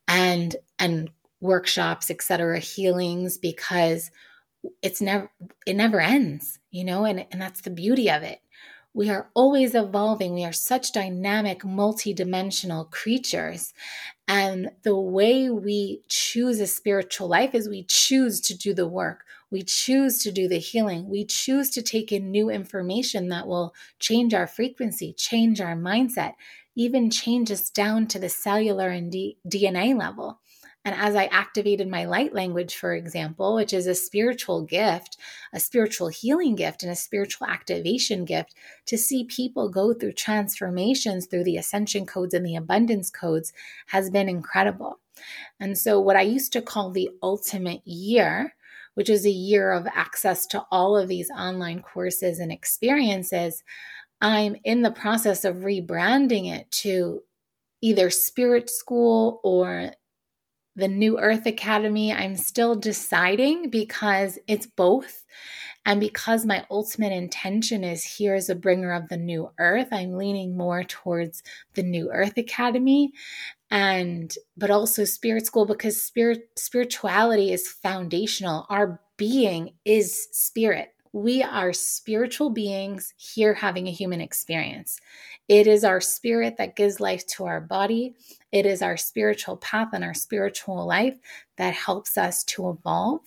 and 0.07 0.55
and 0.79 1.09
workshops, 1.41 2.09
etc., 2.09 2.59
healings 2.59 3.37
because 3.37 4.11
it's 4.81 5.01
never 5.01 5.31
it 5.65 5.75
never 5.75 5.99
ends, 5.99 6.59
you 6.71 6.83
know, 6.83 7.05
and, 7.05 7.25
and 7.31 7.41
that's 7.41 7.61
the 7.61 7.69
beauty 7.69 8.09
of 8.09 8.23
it. 8.23 8.39
We 8.95 9.09
are 9.09 9.29
always 9.35 9.75
evolving. 9.75 10.33
We 10.33 10.45
are 10.45 10.53
such 10.53 10.93
dynamic, 10.93 11.59
multidimensional 11.63 12.89
creatures. 12.89 13.73
And 14.27 14.71
the 14.83 14.97
way 14.97 15.49
we 15.49 16.01
choose 16.09 16.59
a 16.61 16.67
spiritual 16.67 17.27
life 17.27 17.55
is 17.55 17.69
we 17.69 17.83
choose 17.85 18.41
to 18.41 18.57
do 18.57 18.73
the 18.73 18.87
work. 18.87 19.25
We 19.51 19.63
choose 19.63 20.23
to 20.23 20.31
do 20.31 20.47
the 20.47 20.59
healing. 20.59 21.09
We 21.09 21.25
choose 21.25 21.71
to 21.71 21.81
take 21.81 22.11
in 22.11 22.31
new 22.31 22.49
information 22.49 23.29
that 23.29 23.47
will 23.47 23.73
change 23.99 24.33
our 24.33 24.47
frequency, 24.47 25.13
change 25.13 25.61
our 25.61 25.75
mindset, 25.75 26.33
even 26.75 27.09
change 27.11 27.51
us 27.51 27.69
down 27.71 28.07
to 28.07 28.19
the 28.19 28.29
cellular 28.29 28.89
and 28.89 29.11
D- 29.11 29.37
DNA 29.47 29.93
level. 29.93 30.39
And 30.85 30.93
as 30.93 31.15
I 31.15 31.25
activated 31.25 31.89
my 31.89 32.05
light 32.05 32.31
language, 32.31 32.75
for 32.75 32.93
example, 32.93 33.55
which 33.55 33.73
is 33.73 33.87
a 33.87 33.95
spiritual 33.95 34.61
gift, 34.61 35.17
a 35.51 35.59
spiritual 35.59 36.09
healing 36.09 36.53
gift, 36.53 36.83
and 36.83 36.91
a 36.91 36.95
spiritual 36.95 37.47
activation 37.47 38.23
gift, 38.23 38.53
to 38.85 38.95
see 38.95 39.23
people 39.23 39.67
go 39.67 39.95
through 39.95 40.13
transformations 40.13 41.25
through 41.25 41.43
the 41.43 41.57
ascension 41.57 42.05
codes 42.05 42.35
and 42.35 42.45
the 42.45 42.55
abundance 42.55 43.09
codes 43.09 43.51
has 43.87 44.11
been 44.11 44.29
incredible. 44.29 44.99
And 45.59 45.75
so, 45.75 45.99
what 45.99 46.15
I 46.15 46.21
used 46.21 46.53
to 46.53 46.61
call 46.61 46.91
the 46.91 47.09
ultimate 47.23 47.81
year, 47.85 48.53
which 48.93 49.09
is 49.09 49.25
a 49.25 49.31
year 49.31 49.71
of 49.71 49.87
access 49.87 50.45
to 50.47 50.65
all 50.71 50.95
of 50.95 51.07
these 51.07 51.31
online 51.31 51.81
courses 51.81 52.37
and 52.37 52.51
experiences, 52.51 53.63
I'm 54.21 54.55
in 54.63 54.83
the 54.83 54.91
process 54.91 55.45
of 55.45 55.57
rebranding 55.57 56.53
it 56.53 56.69
to 56.83 57.21
either 57.81 58.09
spirit 58.11 58.69
school 58.69 59.39
or 59.43 59.91
the 60.75 60.87
New 60.87 61.19
Earth 61.19 61.45
Academy, 61.45 62.13
I'm 62.13 62.35
still 62.35 62.75
deciding 62.75 63.69
because 63.69 64.37
it's 64.47 64.65
both. 64.65 65.23
And 65.85 65.99
because 65.99 66.45
my 66.45 66.65
ultimate 66.71 67.13
intention 67.13 67.83
is 67.83 68.03
here 68.03 68.33
as 68.33 68.49
a 68.49 68.55
bringer 68.55 68.91
of 68.91 69.07
the 69.07 69.17
new 69.17 69.51
earth, 69.59 69.89
I'm 69.91 70.13
leaning 70.13 70.57
more 70.57 70.83
towards 70.83 71.43
the 71.75 71.83
New 71.83 72.11
Earth 72.11 72.37
Academy 72.37 73.13
and 73.71 74.33
but 74.57 74.71
also 74.71 75.03
spirit 75.05 75.45
school 75.45 75.65
because 75.65 76.01
spirit 76.01 76.49
spirituality 76.55 77.51
is 77.51 77.67
foundational. 77.67 78.65
Our 78.69 79.01
being 79.17 79.73
is 79.85 80.27
spirit. 80.31 80.94
We 81.15 81.41
are 81.43 81.71
spiritual 81.71 82.49
beings 82.49 83.13
here 83.15 83.53
having 83.53 83.87
a 83.87 83.91
human 83.91 84.19
experience. 84.19 84.99
It 85.47 85.65
is 85.65 85.85
our 85.85 86.01
spirit 86.01 86.57
that 86.57 86.75
gives 86.75 86.99
life 86.99 87.25
to 87.27 87.45
our 87.45 87.61
body. 87.61 88.15
It 88.51 88.65
is 88.65 88.81
our 88.81 88.97
spiritual 88.97 89.55
path 89.55 89.91
and 89.93 90.03
our 90.03 90.13
spiritual 90.13 90.85
life 90.85 91.17
that 91.57 91.73
helps 91.73 92.17
us 92.17 92.43
to 92.43 92.69
evolve. 92.69 93.21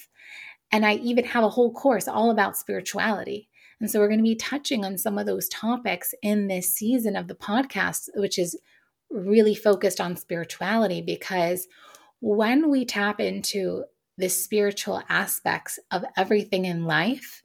And 0.71 0.85
I 0.85 0.97
even 0.97 1.25
have 1.25 1.45
a 1.45 1.49
whole 1.49 1.73
course 1.73 2.07
all 2.07 2.31
about 2.31 2.59
spirituality. 2.59 3.49
And 3.81 3.91
so 3.91 4.01
we're 4.01 4.09
going 4.09 4.19
to 4.19 4.23
be 4.23 4.37
touching 4.37 4.85
on 4.85 4.99
some 4.99 5.17
of 5.17 5.25
those 5.25 5.49
topics 5.49 6.13
in 6.21 6.47
this 6.47 6.71
season 6.75 7.17
of 7.17 7.27
the 7.27 7.35
podcast, 7.35 8.11
which 8.17 8.39
is 8.39 8.61
really 9.09 9.55
focused 9.55 9.99
on 9.99 10.15
spirituality 10.15 11.01
because 11.01 11.67
when 12.21 12.69
we 12.69 12.85
tap 12.85 13.19
into 13.19 13.85
the 14.19 14.29
spiritual 14.29 15.01
aspects 15.09 15.79
of 15.91 16.05
everything 16.19 16.67
in 16.67 16.85
life, 16.85 17.43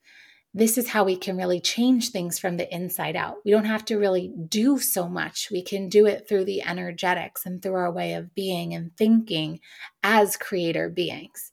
this 0.53 0.77
is 0.77 0.89
how 0.89 1.03
we 1.03 1.15
can 1.15 1.35
really 1.35 1.59
change 1.59 2.09
things 2.09 2.37
from 2.37 2.57
the 2.57 2.73
inside 2.73 3.15
out. 3.15 3.37
We 3.43 3.51
don't 3.51 3.65
have 3.65 3.85
to 3.85 3.97
really 3.97 4.31
do 4.47 4.77
so 4.77 5.09
much. 5.09 5.49
We 5.51 5.63
can 5.63 5.89
do 5.89 6.05
it 6.05 6.27
through 6.27 6.45
the 6.45 6.61
energetics 6.61 7.45
and 7.45 7.61
through 7.61 7.73
our 7.73 7.91
way 7.91 8.13
of 8.13 8.35
being 8.35 8.73
and 8.73 8.95
thinking 8.95 9.59
as 10.03 10.37
creator 10.37 10.89
beings. 10.89 11.51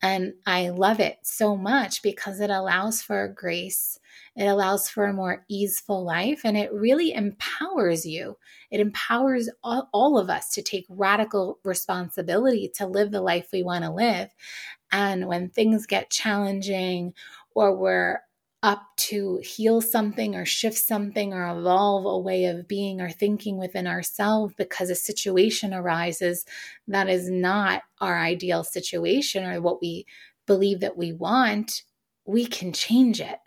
And 0.00 0.34
I 0.46 0.70
love 0.70 1.00
it 1.00 1.18
so 1.22 1.56
much 1.56 2.02
because 2.02 2.40
it 2.40 2.50
allows 2.50 3.02
for 3.02 3.28
grace. 3.28 3.98
It 4.36 4.46
allows 4.46 4.88
for 4.88 5.04
a 5.04 5.12
more 5.12 5.44
easeful 5.48 6.04
life 6.04 6.42
and 6.44 6.56
it 6.56 6.72
really 6.72 7.12
empowers 7.12 8.06
you. 8.06 8.38
It 8.70 8.80
empowers 8.80 9.50
all, 9.62 9.88
all 9.92 10.16
of 10.16 10.30
us 10.30 10.50
to 10.50 10.62
take 10.62 10.86
radical 10.88 11.58
responsibility 11.64 12.70
to 12.76 12.86
live 12.86 13.10
the 13.10 13.20
life 13.20 13.48
we 13.52 13.64
want 13.64 13.84
to 13.84 13.90
live. 13.90 14.30
And 14.92 15.26
when 15.26 15.50
things 15.50 15.84
get 15.86 16.10
challenging 16.10 17.12
or 17.54 17.76
we're 17.76 18.20
up 18.62 18.82
to 18.96 19.38
heal 19.38 19.80
something 19.80 20.34
or 20.34 20.44
shift 20.44 20.78
something 20.78 21.32
or 21.32 21.46
evolve 21.46 22.04
a 22.04 22.18
way 22.18 22.46
of 22.46 22.66
being 22.66 23.00
or 23.00 23.08
thinking 23.10 23.56
within 23.56 23.86
ourselves 23.86 24.52
because 24.56 24.90
a 24.90 24.96
situation 24.96 25.72
arises 25.72 26.44
that 26.88 27.08
is 27.08 27.30
not 27.30 27.82
our 28.00 28.18
ideal 28.18 28.64
situation 28.64 29.44
or 29.44 29.60
what 29.60 29.80
we 29.80 30.04
believe 30.46 30.80
that 30.80 30.96
we 30.96 31.12
want, 31.12 31.82
we 32.24 32.46
can 32.46 32.72
change 32.72 33.20
it. 33.20 33.38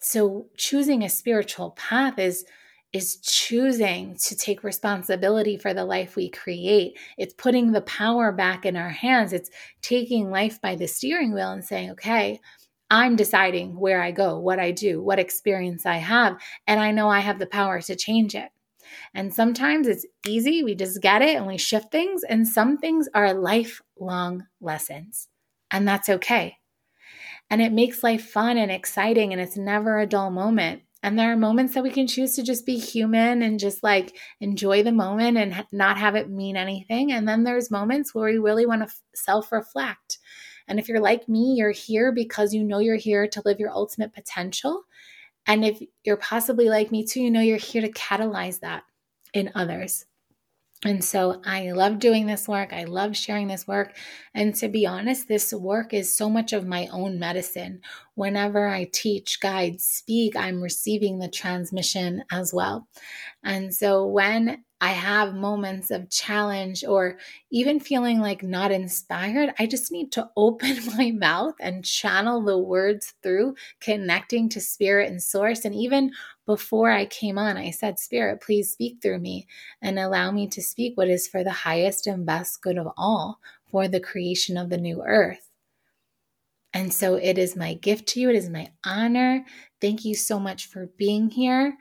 So 0.00 0.46
choosing 0.56 1.04
a 1.04 1.08
spiritual 1.08 1.70
path 1.72 2.18
is 2.18 2.44
is 2.92 3.16
choosing 3.18 4.16
to 4.16 4.34
take 4.34 4.64
responsibility 4.64 5.58
for 5.58 5.74
the 5.74 5.84
life 5.84 6.16
we 6.16 6.30
create. 6.30 6.98
It's 7.18 7.34
putting 7.34 7.72
the 7.72 7.82
power 7.82 8.32
back 8.32 8.64
in 8.64 8.74
our 8.76 8.88
hands. 8.88 9.32
It's 9.32 9.50
taking 9.82 10.30
life 10.30 10.60
by 10.62 10.76
the 10.76 10.86
steering 10.86 11.34
wheel 11.34 11.50
and 11.50 11.64
saying, 11.64 11.90
okay, 11.90 12.40
I'm 12.90 13.16
deciding 13.16 13.78
where 13.78 14.00
I 14.00 14.12
go, 14.12 14.38
what 14.38 14.58
I 14.58 14.70
do, 14.70 15.02
what 15.02 15.18
experience 15.18 15.86
I 15.86 15.96
have, 15.96 16.36
and 16.66 16.80
I 16.80 16.92
know 16.92 17.08
I 17.08 17.20
have 17.20 17.38
the 17.38 17.46
power 17.46 17.80
to 17.82 17.96
change 17.96 18.34
it. 18.34 18.50
And 19.14 19.34
sometimes 19.34 19.88
it's 19.88 20.06
easy, 20.26 20.62
we 20.62 20.74
just 20.74 21.02
get 21.02 21.22
it 21.22 21.36
and 21.36 21.46
we 21.46 21.58
shift 21.58 21.90
things, 21.90 22.22
and 22.22 22.46
some 22.46 22.78
things 22.78 23.08
are 23.14 23.34
lifelong 23.34 24.46
lessons, 24.60 25.28
and 25.70 25.86
that's 25.86 26.08
okay. 26.08 26.56
And 27.50 27.62
it 27.62 27.72
makes 27.72 28.02
life 28.02 28.24
fun 28.28 28.56
and 28.56 28.70
exciting, 28.70 29.32
and 29.32 29.40
it's 29.40 29.56
never 29.56 29.98
a 29.98 30.06
dull 30.06 30.30
moment. 30.30 30.82
And 31.02 31.18
there 31.18 31.30
are 31.30 31.36
moments 31.36 31.74
that 31.74 31.84
we 31.84 31.90
can 31.90 32.06
choose 32.08 32.34
to 32.34 32.42
just 32.42 32.66
be 32.66 32.78
human 32.78 33.42
and 33.42 33.60
just 33.60 33.82
like 33.82 34.16
enjoy 34.40 34.82
the 34.82 34.92
moment 34.92 35.36
and 35.36 35.64
not 35.70 35.98
have 35.98 36.16
it 36.16 36.28
mean 36.28 36.56
anything. 36.56 37.12
And 37.12 37.28
then 37.28 37.44
there's 37.44 37.70
moments 37.70 38.14
where 38.14 38.30
we 38.30 38.38
really 38.38 38.66
want 38.66 38.88
to 38.88 38.94
self 39.14 39.52
reflect 39.52 40.18
and 40.68 40.78
if 40.78 40.88
you're 40.88 41.00
like 41.00 41.28
me, 41.28 41.54
you're 41.56 41.70
here 41.70 42.12
because 42.12 42.54
you 42.54 42.62
know 42.62 42.78
you're 42.78 42.96
here 42.96 43.26
to 43.28 43.42
live 43.44 43.60
your 43.60 43.70
ultimate 43.70 44.12
potential. 44.12 44.82
And 45.46 45.64
if 45.64 45.80
you're 46.04 46.16
possibly 46.16 46.68
like 46.68 46.90
me 46.90 47.04
too, 47.04 47.20
you 47.20 47.30
know 47.30 47.40
you're 47.40 47.56
here 47.56 47.82
to 47.82 47.92
catalyze 47.92 48.60
that 48.60 48.82
in 49.32 49.52
others. 49.54 50.06
And 50.84 51.02
so 51.02 51.40
I 51.44 51.72
love 51.72 51.98
doing 51.98 52.26
this 52.26 52.46
work. 52.46 52.72
I 52.72 52.84
love 52.84 53.16
sharing 53.16 53.48
this 53.48 53.66
work. 53.66 53.96
And 54.34 54.54
to 54.56 54.68
be 54.68 54.86
honest, 54.86 55.26
this 55.26 55.52
work 55.52 55.94
is 55.94 56.14
so 56.14 56.28
much 56.28 56.52
of 56.52 56.66
my 56.66 56.86
own 56.92 57.18
medicine. 57.18 57.80
Whenever 58.14 58.68
I 58.68 58.88
teach, 58.92 59.40
guide, 59.40 59.80
speak, 59.80 60.36
I'm 60.36 60.60
receiving 60.60 61.18
the 61.18 61.28
transmission 61.28 62.24
as 62.30 62.52
well. 62.52 62.88
And 63.42 63.74
so 63.74 64.06
when 64.06 64.64
I 64.80 64.90
have 64.90 65.34
moments 65.34 65.90
of 65.90 66.10
challenge 66.10 66.84
or 66.84 67.18
even 67.50 67.80
feeling 67.80 68.20
like 68.20 68.42
not 68.42 68.70
inspired, 68.70 69.54
I 69.58 69.66
just 69.66 69.90
need 69.90 70.12
to 70.12 70.28
open 70.36 70.76
my 70.96 71.12
mouth 71.12 71.54
and 71.60 71.84
channel 71.84 72.42
the 72.42 72.58
words 72.58 73.14
through, 73.22 73.56
connecting 73.80 74.48
to 74.50 74.60
spirit 74.60 75.10
and 75.10 75.22
source. 75.22 75.64
And 75.64 75.74
even 75.74 76.12
before 76.44 76.90
I 76.90 77.06
came 77.06 77.38
on, 77.38 77.56
I 77.56 77.70
said, 77.70 77.98
Spirit, 77.98 78.40
please 78.42 78.70
speak 78.70 78.98
through 79.02 79.18
me 79.18 79.46
and 79.82 79.98
allow 79.98 80.30
me 80.30 80.46
to 80.48 80.62
speak 80.62 80.96
what 80.96 81.08
is 81.08 81.26
for 81.26 81.42
the 81.42 81.50
highest 81.50 82.06
and 82.06 82.26
best 82.26 82.62
good 82.62 82.78
of 82.78 82.88
all 82.96 83.40
for 83.70 83.88
the 83.88 84.00
creation 84.00 84.56
of 84.56 84.70
the 84.70 84.78
new 84.78 85.02
earth. 85.04 85.45
And 86.76 86.92
so 86.92 87.14
it 87.14 87.38
is 87.38 87.56
my 87.56 87.72
gift 87.72 88.06
to 88.08 88.20
you. 88.20 88.28
It 88.28 88.36
is 88.36 88.50
my 88.50 88.68
honor. 88.84 89.46
Thank 89.80 90.04
you 90.04 90.14
so 90.14 90.38
much 90.38 90.66
for 90.66 90.90
being 90.98 91.30
here. 91.30 91.78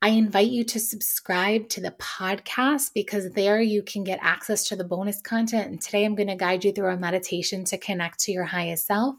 I 0.00 0.08
invite 0.08 0.48
you 0.48 0.64
to 0.64 0.80
subscribe 0.80 1.68
to 1.68 1.82
the 1.82 1.90
podcast 1.90 2.94
because 2.94 3.30
there 3.32 3.60
you 3.60 3.82
can 3.82 4.04
get 4.04 4.20
access 4.22 4.66
to 4.68 4.76
the 4.76 4.84
bonus 4.84 5.20
content. 5.20 5.68
And 5.68 5.82
today 5.82 6.06
I'm 6.06 6.14
going 6.14 6.28
to 6.28 6.34
guide 6.34 6.64
you 6.64 6.72
through 6.72 6.94
a 6.94 6.96
meditation 6.96 7.66
to 7.66 7.76
connect 7.76 8.20
to 8.20 8.32
your 8.32 8.44
highest 8.44 8.86
self. 8.86 9.16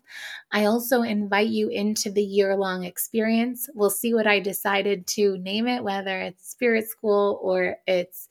I 0.51 0.65
also 0.65 1.03
invite 1.03 1.49
you 1.49 1.69
into 1.69 2.09
the 2.09 2.23
year 2.23 2.55
long 2.55 2.83
experience. 2.83 3.69
We'll 3.75 3.91
see 3.91 4.15
what 4.15 4.25
I 4.25 4.39
decided 4.39 5.05
to 5.09 5.37
name 5.37 5.67
it, 5.67 5.83
whether 5.83 6.19
it's 6.21 6.49
Spirit 6.49 6.89
School 6.89 7.39
or 7.43 7.77
it's 7.85 8.29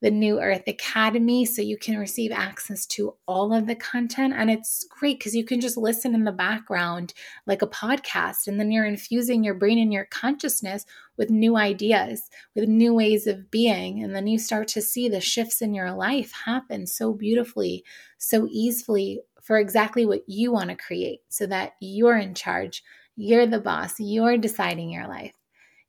the 0.00 0.10
New 0.10 0.40
Earth 0.40 0.62
Academy 0.66 1.44
so 1.44 1.60
you 1.60 1.76
can 1.76 1.98
receive 1.98 2.32
access 2.32 2.86
to 2.86 3.14
all 3.26 3.52
of 3.52 3.66
the 3.66 3.74
content. 3.74 4.32
And 4.34 4.50
it's 4.50 4.86
great 4.88 5.18
because 5.18 5.34
you 5.34 5.44
can 5.44 5.60
just 5.60 5.76
listen 5.76 6.14
in 6.14 6.24
the 6.24 6.32
background 6.32 7.12
like 7.46 7.62
a 7.62 7.66
podcast, 7.66 8.46
and 8.46 8.58
then 8.58 8.70
you're 8.70 8.86
infusing 8.86 9.44
your 9.44 9.54
brain 9.54 9.78
and 9.78 9.92
your 9.92 10.06
consciousness 10.06 10.86
with 11.16 11.28
new 11.28 11.56
ideas, 11.56 12.30
with 12.54 12.68
new 12.68 12.94
ways 12.94 13.26
of 13.26 13.50
being. 13.50 14.02
And 14.02 14.14
then 14.14 14.26
you 14.26 14.38
start 14.38 14.68
to 14.68 14.82
see 14.82 15.08
the 15.08 15.20
shifts 15.20 15.60
in 15.60 15.74
your 15.74 15.92
life 15.92 16.32
happen 16.46 16.86
so 16.86 17.12
beautifully, 17.12 17.84
so 18.16 18.48
easily 18.50 19.20
for 19.42 19.58
exactly 19.58 20.06
what 20.06 20.22
you 20.26 20.52
want 20.52 20.70
to 20.70 20.76
create 20.76 21.20
so 21.28 21.46
that 21.46 21.72
you're 21.80 22.16
in 22.16 22.34
charge. 22.34 22.82
You're 23.16 23.46
the 23.46 23.60
boss. 23.60 23.98
You're 23.98 24.38
deciding 24.38 24.90
your 24.90 25.08
life. 25.08 25.34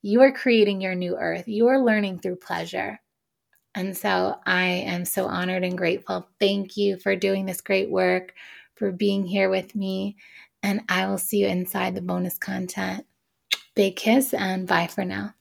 You're 0.02 0.34
creating 0.34 0.82
your 0.82 0.96
new 0.96 1.16
earth. 1.16 1.48
You're 1.48 1.80
learning 1.80 2.20
through 2.20 2.38
pleasure. 2.38 3.00
And 3.74 3.96
so 3.96 4.36
I 4.46 4.64
am 4.64 5.06
so 5.06 5.28
honored 5.28 5.64
and 5.64 5.78
grateful. 5.78 6.28
Thank 6.40 6.76
you 6.76 6.98
for 6.98 7.16
doing 7.16 7.46
this 7.46 7.62
great 7.62 7.90
work, 7.90 8.34
for 8.76 8.92
being 8.92 9.26
here 9.26 9.50
with 9.50 9.76
me. 9.76 10.18
And 10.64 10.82
I 10.90 11.08
will 11.08 11.18
see 11.18 11.38
you 11.38 11.48
inside 11.48 11.96
the 11.96 12.02
bonus 12.02 12.38
content. 12.38 13.06
Big 13.76 13.96
kiss 13.96 14.34
and 14.34 14.68
bye 14.68 14.88
for 14.88 15.06
now. 15.06 15.34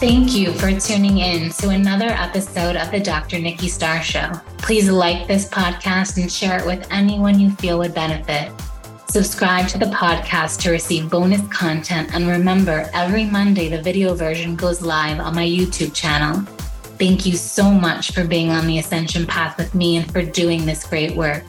Thank 0.00 0.34
you 0.34 0.52
for 0.54 0.72
tuning 0.80 1.18
in 1.18 1.50
to 1.50 1.68
another 1.68 2.06
episode 2.06 2.74
of 2.76 2.90
the 2.90 3.00
Dr. 3.00 3.38
Nikki 3.38 3.68
Starr 3.68 4.02
Show. 4.02 4.32
Please 4.56 4.88
like 4.88 5.28
this 5.28 5.46
podcast 5.46 6.16
and 6.16 6.32
share 6.32 6.58
it 6.58 6.64
with 6.64 6.90
anyone 6.90 7.38
you 7.38 7.50
feel 7.50 7.78
would 7.78 7.94
benefit. 7.94 8.50
Subscribe 9.10 9.66
to 9.66 9.76
the 9.76 9.86
podcast 9.86 10.60
to 10.60 10.70
receive 10.70 11.10
bonus 11.10 11.44
content. 11.48 12.14
And 12.14 12.28
remember, 12.28 12.88
every 12.94 13.24
Monday, 13.24 13.68
the 13.68 13.82
video 13.82 14.14
version 14.14 14.54
goes 14.54 14.82
live 14.82 15.18
on 15.18 15.34
my 15.34 15.44
YouTube 15.44 15.92
channel. 15.92 16.42
Thank 16.96 17.26
you 17.26 17.34
so 17.34 17.72
much 17.72 18.12
for 18.12 18.24
being 18.24 18.50
on 18.50 18.68
the 18.68 18.78
Ascension 18.78 19.26
path 19.26 19.58
with 19.58 19.74
me 19.74 19.96
and 19.96 20.08
for 20.12 20.22
doing 20.22 20.64
this 20.64 20.86
great 20.86 21.16
work. 21.16 21.42